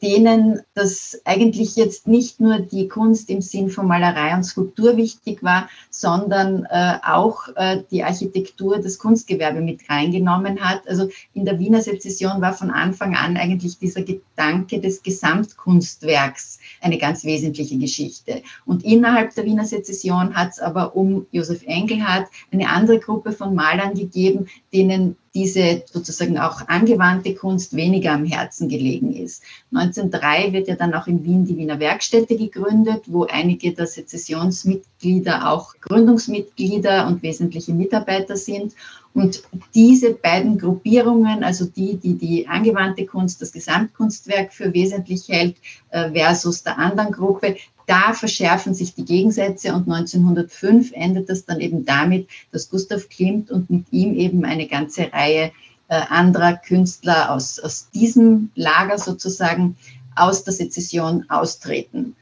denen 0.02 0.60
das 0.74 1.20
eigentlich 1.24 1.76
jetzt 1.76 2.08
nicht 2.08 2.40
nur 2.40 2.58
die 2.58 2.88
Kunst 2.88 3.30
im 3.30 3.40
Sinn 3.40 3.70
von 3.70 3.86
Malerei 3.86 4.34
und 4.34 4.42
Skulptur 4.42 4.96
wichtig 4.96 5.42
war, 5.44 5.68
sondern 5.90 6.66
äh, 6.68 6.98
auch 7.04 7.48
äh, 7.54 7.84
die 7.90 8.02
Architektur, 8.02 8.80
das 8.80 8.98
Kunstgewerbe 8.98 9.60
mit 9.60 9.88
reingenommen 9.88 10.60
hat. 10.60 10.88
Also 10.88 11.08
in 11.34 11.44
der 11.44 11.60
Wiener 11.60 11.80
Sezession 11.80 12.40
war 12.40 12.52
von 12.52 12.70
Anfang 12.70 13.14
an 13.14 13.36
eigentlich 13.36 13.78
dieser 13.78 14.02
Gedanke 14.02 14.80
des 14.80 15.02
Gesamtkunstwerks 15.04 16.58
eine 16.80 16.98
ganz 16.98 17.24
wesentliche 17.24 17.78
Geschichte. 17.78 18.42
Und 18.66 18.84
innerhalb 18.84 19.34
der 19.36 19.44
Wiener 19.44 19.64
Sezession 19.64 20.34
hat 20.34 20.50
es 20.50 20.58
aber 20.58 20.96
um 20.96 21.26
Josef 21.30 21.62
Engelhardt 21.64 22.26
eine 22.50 22.68
andere 22.68 22.98
Gruppe 22.98 23.30
von 23.30 23.54
Malern 23.54 23.94
gegeben, 23.94 24.46
denen 24.72 25.16
diese 25.34 25.82
sozusagen 25.90 26.38
auch 26.38 26.68
angewandte 26.68 27.34
Kunst 27.34 27.74
weniger 27.74 28.12
am 28.12 28.24
Herzen 28.24 28.68
gelegen 28.68 29.14
ist. 29.14 29.42
1903 29.72 30.52
wird 30.52 30.68
ja 30.68 30.76
dann 30.76 30.92
auch 30.92 31.06
in 31.06 31.24
Wien 31.24 31.46
die 31.46 31.56
Wiener 31.56 31.80
Werkstätte 31.80 32.36
gegründet, 32.36 33.04
wo 33.06 33.24
einige 33.24 33.72
der 33.72 33.86
Sezessionsmitglieder 33.86 35.50
auch 35.50 35.74
Gründungsmitglieder 35.80 37.06
und 37.06 37.22
wesentliche 37.22 37.72
Mitarbeiter 37.72 38.36
sind. 38.36 38.74
Und 39.14 39.42
diese 39.74 40.14
beiden 40.14 40.58
Gruppierungen, 40.58 41.44
also 41.44 41.66
die, 41.66 41.96
die 41.96 42.14
die 42.14 42.48
angewandte 42.48 43.06
Kunst, 43.06 43.40
das 43.42 43.52
Gesamtkunstwerk 43.52 44.52
für 44.52 44.72
wesentlich 44.72 45.28
hält, 45.28 45.56
äh, 45.90 46.10
versus 46.12 46.62
der 46.62 46.78
anderen 46.78 47.12
Gruppe, 47.12 47.56
da 47.92 48.14
verschärfen 48.14 48.72
sich 48.74 48.94
die 48.94 49.04
Gegensätze 49.04 49.74
und 49.74 49.86
1905 49.86 50.92
endet 50.94 51.28
das 51.28 51.44
dann 51.44 51.60
eben 51.60 51.84
damit, 51.84 52.26
dass 52.50 52.70
Gustav 52.70 53.10
Klimt 53.10 53.50
und 53.50 53.68
mit 53.68 53.84
ihm 53.90 54.14
eben 54.14 54.46
eine 54.46 54.66
ganze 54.66 55.12
Reihe 55.12 55.52
äh, 55.88 56.00
anderer 56.08 56.54
Künstler 56.54 57.30
aus, 57.30 57.58
aus 57.58 57.90
diesem 57.90 58.50
Lager 58.54 58.96
sozusagen 58.96 59.76
aus 60.16 60.42
der 60.42 60.54
Sezession 60.54 61.28
austreten 61.28 62.16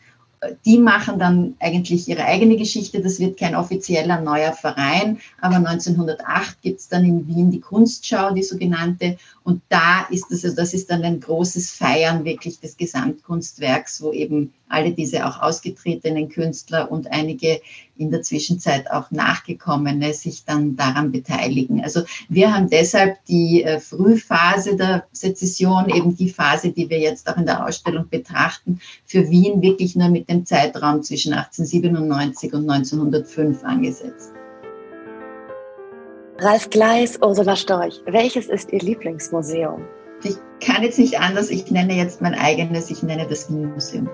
die 0.65 0.79
machen 0.79 1.19
dann 1.19 1.55
eigentlich 1.61 2.09
ihre 2.09 2.25
eigene 2.25 2.57
Geschichte. 2.57 3.03
Das 3.03 3.21
wird 3.21 3.39
kein 3.39 3.55
offizieller 3.55 4.21
neuer 4.21 4.53
Verein, 4.53 5.19
aber 5.41 5.57
1908 5.57 6.63
gibt 6.63 6.81
es 6.81 6.89
dann 6.89 7.05
in 7.05 7.27
Wien 7.27 7.51
die 7.51 7.61
Kunstschau, 7.61 8.33
die 8.33 8.43
sogenannte. 8.43 9.19
Und 9.45 9.61
da 9.69 10.07
ist 10.11 10.27
das, 10.31 10.45
also 10.45 10.57
das 10.57 10.73
ist 10.73 10.91
dann 10.91 11.03
ein 11.03 11.21
großes 11.21 11.71
Feiern 11.71 12.25
wirklich 12.25 12.59
des 12.59 12.77
Gesamtkunstwerks, 12.77 14.03
wo 14.03 14.13
eben 14.13 14.55
alle 14.69 14.93
diese 14.93 15.27
auch 15.27 15.43
ausgetretenen 15.43 16.31
Künstler 16.31 16.91
und 16.91 17.13
einige 17.13 17.61
in 18.01 18.11
der 18.11 18.23
Zwischenzeit 18.23 18.91
auch 18.91 19.11
nachgekommene 19.11 20.15
sich 20.15 20.45
dann 20.45 20.75
daran 20.77 21.13
beteiligen. 21.13 21.83
Also 21.83 22.03
wir 22.29 22.53
haben 22.53 22.71
deshalb 22.71 23.23
die 23.27 23.63
äh, 23.63 23.79
Frühphase 23.79 24.77
der 24.77 25.05
Sezession, 25.13 25.89
eben 25.91 26.17
die 26.17 26.31
Phase, 26.31 26.71
die 26.71 26.89
wir 26.89 26.99
jetzt 26.99 27.29
auch 27.29 27.37
in 27.37 27.47
der 27.47 27.65
Ausstellung 27.65 28.09
betrachten, 28.09 28.81
für 29.05 29.29
Wien 29.31 29.61
wirklich 29.61 29.97
nur 29.97 30.09
mit 30.09 30.31
dem 30.31 30.47
Zeitraum 30.47 31.03
zwischen 31.03 31.35
1897 31.35 32.55
und 32.55 32.71
1905 32.71 33.63
angesetzt. 33.65 34.33
Ralf 36.39 36.71
Gleis, 36.71 37.19
Ursula 37.21 37.55
Storch, 37.55 38.01
welches 38.07 38.47
ist 38.47 38.73
Ihr 38.73 38.81
Lieblingsmuseum? 38.81 39.85
Ich 40.23 40.37
kann 40.65 40.83
jetzt 40.83 40.99
nicht 40.99 41.21
anders, 41.21 41.51
ich 41.51 41.71
nenne 41.71 41.95
jetzt 41.95 42.23
mein 42.23 42.35
eigenes, 42.35 42.91
ich 42.91 43.03
nenne 43.03 43.27
das 43.29 43.51
Wien-Museum. 43.51 44.09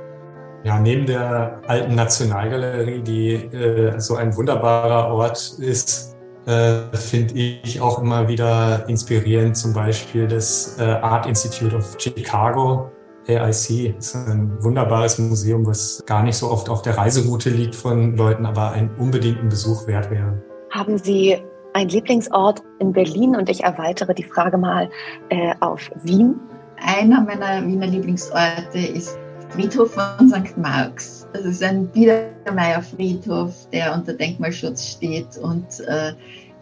Ja, 0.67 0.81
neben 0.81 1.07
der 1.07 1.61
alten 1.69 1.95
Nationalgalerie, 1.95 3.01
die 3.01 3.35
äh, 3.35 4.01
so 4.01 4.17
ein 4.17 4.37
wunderbarer 4.37 5.15
Ort 5.15 5.61
ist, 5.61 6.17
äh, 6.45 6.81
finde 6.93 7.35
ich 7.35 7.81
auch 7.81 8.03
immer 8.03 8.27
wieder 8.27 8.85
inspirierend 8.89 9.57
zum 9.57 9.73
Beispiel 9.73 10.27
das 10.27 10.77
äh, 10.81 10.83
Art 10.83 11.27
Institute 11.27 11.77
of 11.77 11.95
Chicago, 11.99 12.91
AIC. 13.29 13.97
ist 13.97 14.17
ein 14.17 14.61
wunderbares 14.61 15.21
Museum, 15.21 15.65
was 15.65 16.03
gar 16.05 16.25
nicht 16.25 16.37
so 16.37 16.51
oft 16.51 16.69
auf 16.69 16.83
der 16.83 16.99
Reiseroute 16.99 17.51
liegt 17.51 17.77
von 17.77 18.17
Leuten, 18.17 18.45
aber 18.45 18.73
einen 18.73 18.91
unbedingten 18.97 19.49
Besuch 19.49 19.87
wert 19.87 20.11
wäre. 20.11 20.43
Haben 20.73 20.99
Sie 20.99 21.37
einen 21.75 21.91
Lieblingsort 21.91 22.65
in 22.81 22.93
Berlin? 22.93 23.37
Und 23.37 23.49
ich 23.49 23.63
erweitere 23.63 24.15
die 24.15 24.25
Frage 24.25 24.59
mal 24.59 24.91
äh, 25.29 25.55
auf 25.61 25.93
Wien. 26.03 26.41
Einer 26.85 27.21
meiner 27.21 27.65
Wiener 27.65 27.87
Lieblingsorte 27.87 28.79
ist 28.79 29.17
Friedhof 29.57 29.95
von 29.95 30.29
St. 30.29 30.59
Marx. 30.59 31.27
Das 31.33 31.47
ist 31.47 31.63
ein 31.63 31.87
Biedermeier-Friedhof, 31.87 33.71
der 33.73 33.95
unter 33.95 34.13
Denkmalschutz 34.13 34.87
steht 34.87 35.39
und 35.39 35.81
äh, 35.89 36.13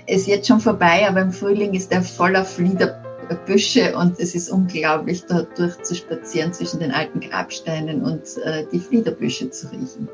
ist 0.06 0.28
jetzt 0.28 0.46
schon 0.46 0.60
vorbei, 0.60 1.04
aber 1.08 1.22
im 1.22 1.32
Frühling 1.32 1.74
ist 1.74 1.90
er 1.90 2.02
voller 2.02 2.44
Fliederbüsche 2.44 3.96
und 3.96 4.20
es 4.20 4.36
ist 4.36 4.48
unglaublich, 4.48 5.24
dort 5.28 5.58
durchzuspazieren 5.58 6.52
zwischen 6.52 6.78
den 6.78 6.92
alten 6.92 7.18
Grabsteinen 7.18 8.00
und 8.02 8.22
äh, 8.44 8.64
die 8.72 8.78
Fliederbüsche 8.78 9.50
zu 9.50 9.66
riechen. 9.72 10.08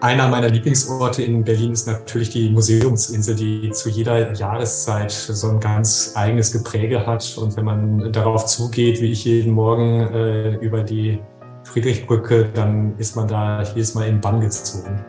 Einer 0.00 0.28
meiner 0.28 0.50
Lieblingsorte 0.50 1.22
in 1.22 1.44
Berlin 1.44 1.72
ist 1.72 1.86
natürlich 1.86 2.28
die 2.28 2.50
Museumsinsel, 2.50 3.36
die 3.36 3.70
zu 3.70 3.88
jeder 3.88 4.34
Jahreszeit 4.34 5.10
so 5.12 5.48
ein 5.48 5.60
ganz 5.60 6.12
eigenes 6.14 6.52
Gepräge 6.52 7.06
hat. 7.06 7.38
Und 7.38 7.56
wenn 7.56 7.64
man 7.64 8.12
darauf 8.12 8.44
zugeht, 8.44 9.00
wie 9.00 9.12
ich 9.12 9.24
jeden 9.24 9.54
Morgen 9.54 10.02
äh, 10.12 10.56
über 10.56 10.82
die 10.82 11.20
Friedrichbrücke, 11.68 12.50
dann 12.54 12.94
ist 12.98 13.14
man 13.14 13.28
da 13.28 13.62
jedes 13.62 13.94
Mal 13.94 14.08
in 14.08 14.20
Bann 14.20 14.40
gezogen. 14.40 15.04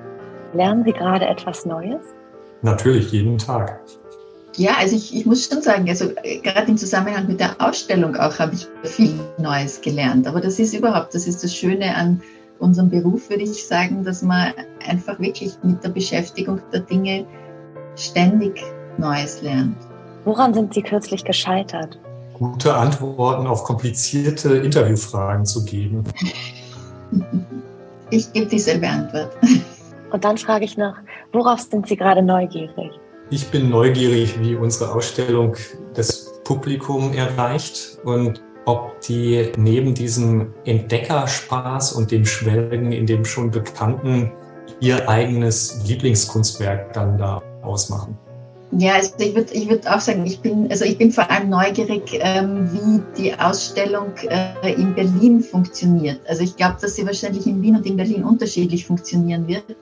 Lernen 0.54 0.84
Sie 0.84 0.92
gerade 0.92 1.26
etwas 1.26 1.66
Neues? 1.66 2.02
Natürlich, 2.62 3.12
jeden 3.12 3.38
Tag. 3.38 3.80
Ja, 4.58 4.72
also 4.78 4.96
ich, 4.96 5.16
ich 5.16 5.26
muss 5.26 5.48
schon 5.48 5.62
sagen, 5.62 5.88
also 5.88 6.12
äh, 6.24 6.40
gerade 6.40 6.70
im 6.70 6.78
Zusammenhang 6.78 7.28
mit 7.28 7.40
der 7.40 7.56
Ausstellung 7.60 8.16
auch 8.16 8.40
habe 8.40 8.56
ich 8.56 8.68
viel 8.84 9.14
Neues 9.38 9.80
gelernt. 9.80 10.28
Aber 10.28 10.42
das 10.42 10.60
ist 10.60 10.74
überhaupt, 10.74 11.16
das 11.16 11.28
ist 11.28 11.44
das 11.44 11.56
Schöne 11.56 11.96
an 11.96 12.22
unserem 12.60 12.90
Beruf, 12.90 13.30
würde 13.30 13.44
ich 13.44 13.66
sagen, 13.66 14.04
dass 14.04 14.22
man 14.22 14.52
einfach 14.86 15.18
wirklich 15.20 15.54
mit 15.64 15.82
der 15.84 15.90
Beschäftigung 15.90 16.60
der 16.74 16.82
Dinge 16.82 17.26
ständig 17.96 18.62
Neues 18.98 19.42
lernt. 19.42 19.78
Woran 20.26 20.54
sind 20.54 20.74
Sie 20.74 20.82
kürzlich 20.82 21.24
gescheitert? 21.24 21.98
Gute 22.40 22.74
Antworten 22.74 23.46
auf 23.46 23.64
komplizierte 23.64 24.58
Interviewfragen 24.58 25.46
zu 25.46 25.64
geben? 25.66 26.04
Ich 28.12 28.34
gebe 28.34 28.48
dieselbe 28.48 28.88
Antwort. 28.88 29.38
Und 30.12 30.24
dann 30.24 30.38
frage 30.38 30.66
ich 30.66 30.78
noch, 30.78 30.96
worauf 31.32 31.60
sind 31.60 31.88
Sie 31.88 31.96
gerade 31.96 32.24
neugierig? 32.24 32.92
Ich 33.30 33.52
bin 33.52 33.70
neugierig, 33.70 34.40
wie 34.42 34.56
unsere 34.56 34.92
Ausstellung 34.92 35.56
das 35.94 36.42
Publikum 36.44 37.14
erreicht 37.14 38.00
und 38.04 38.42
ob 38.66 39.00
die 39.02 39.52
neben 39.58 39.94
diesem 39.94 40.54
Entdeckerspaß 40.66 41.94
und 41.94 42.10
dem 42.10 42.26
Schwelgen 42.26 42.92
in 42.92 43.06
dem 43.06 43.24
schon 43.26 43.52
Bekannten 43.52 44.32
ihr 44.80 45.08
eigenes 45.08 45.82
Lieblingskunstwerk 45.86 46.94
dann 46.94 47.18
da 47.18 47.42
ausmachen. 47.62 48.18
Ja, 48.72 48.94
also 48.96 49.14
ich 49.18 49.34
würde 49.34 49.52
ich 49.54 49.68
würd 49.68 49.88
auch 49.88 50.00
sagen, 50.00 50.26
ich 50.26 50.42
bin, 50.42 50.70
also 50.70 50.86
ich 50.86 50.98
bin 50.98 51.12
vor 51.12 51.30
allem 51.32 51.50
neugierig, 51.50 52.20
ähm, 52.22 52.70
wie 52.72 53.02
die 53.20 53.34
Ausstellung 53.40 54.14
äh, 54.30 54.74
in 54.74 54.94
Berlin 54.94 55.42
funktioniert. 55.42 56.20
Also 56.28 56.44
ich 56.44 56.56
glaube, 56.56 56.78
dass 56.80 56.96
sie 56.96 57.06
wahrscheinlich 57.06 57.48
in 57.48 57.62
Wien 57.64 57.76
und 57.76 57.86
in 57.88 57.98
Berlin 57.98 58.24
unterschiedlich 58.24 58.86
funktionieren 58.86 59.48
wird. 59.48 59.76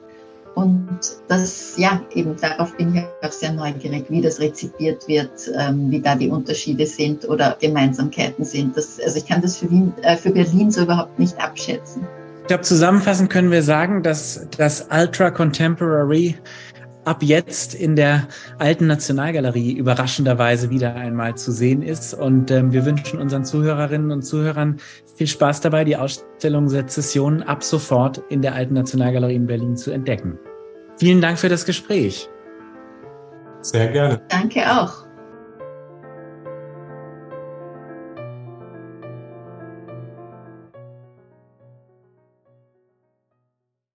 Und 0.55 0.99
das, 1.27 1.75
ja, 1.77 2.01
eben 2.15 2.35
darauf 2.37 2.75
bin 2.77 2.95
ich 2.95 3.03
auch 3.21 3.31
sehr 3.31 3.51
neugierig, 3.51 4.05
wie 4.09 4.21
das 4.21 4.39
rezipiert 4.39 5.07
wird, 5.07 5.51
ähm, 5.55 5.91
wie 5.91 5.99
da 5.99 6.15
die 6.15 6.29
Unterschiede 6.29 6.85
sind 6.85 7.27
oder 7.29 7.57
Gemeinsamkeiten 7.61 8.43
sind. 8.43 8.75
Das, 8.75 8.99
also 8.99 9.17
ich 9.17 9.27
kann 9.27 9.41
das 9.41 9.57
für, 9.57 9.69
Wien, 9.69 9.93
äh, 10.01 10.15
für 10.15 10.31
Berlin 10.31 10.71
so 10.71 10.81
überhaupt 10.81 11.19
nicht 11.19 11.39
abschätzen. 11.39 12.07
Ich 12.47 12.47
glaube, 12.47 12.63
zusammenfassend 12.63 13.29
können 13.29 13.51
wir 13.51 13.61
sagen, 13.61 14.01
dass 14.01 14.47
das 14.57 14.87
Ultra 14.89 15.29
Contemporary 15.31 16.37
ab 17.07 17.23
jetzt 17.23 17.73
in 17.73 17.95
der 17.95 18.27
alten 18.59 18.87
Nationalgalerie 18.87 19.71
überraschenderweise 19.71 20.69
wieder 20.69 20.95
einmal 20.95 21.35
zu 21.35 21.51
sehen 21.51 21.81
ist. 21.81 22.13
Und 22.13 22.51
ähm, 22.51 22.73
wir 22.73 22.85
wünschen 22.85 23.19
unseren 23.19 23.45
Zuhörerinnen 23.45 24.11
und 24.11 24.23
Zuhörern 24.23 24.77
viel 25.15 25.27
Spaß 25.27 25.61
dabei, 25.61 25.83
die 25.83 25.95
Ausstellung 25.95 26.69
Sezession 26.69 27.41
ab 27.41 27.63
sofort 27.63 28.21
in 28.29 28.41
der 28.41 28.53
alten 28.53 28.73
Nationalgalerie 28.73 29.35
in 29.35 29.47
Berlin 29.47 29.75
zu 29.75 29.91
entdecken. 29.91 30.37
Vielen 30.99 31.21
Dank 31.21 31.39
für 31.39 31.49
das 31.49 31.65
Gespräch. 31.65 32.29
Sehr 33.61 33.87
gerne. 33.87 34.21
Danke 34.29 34.61
auch. 34.69 35.06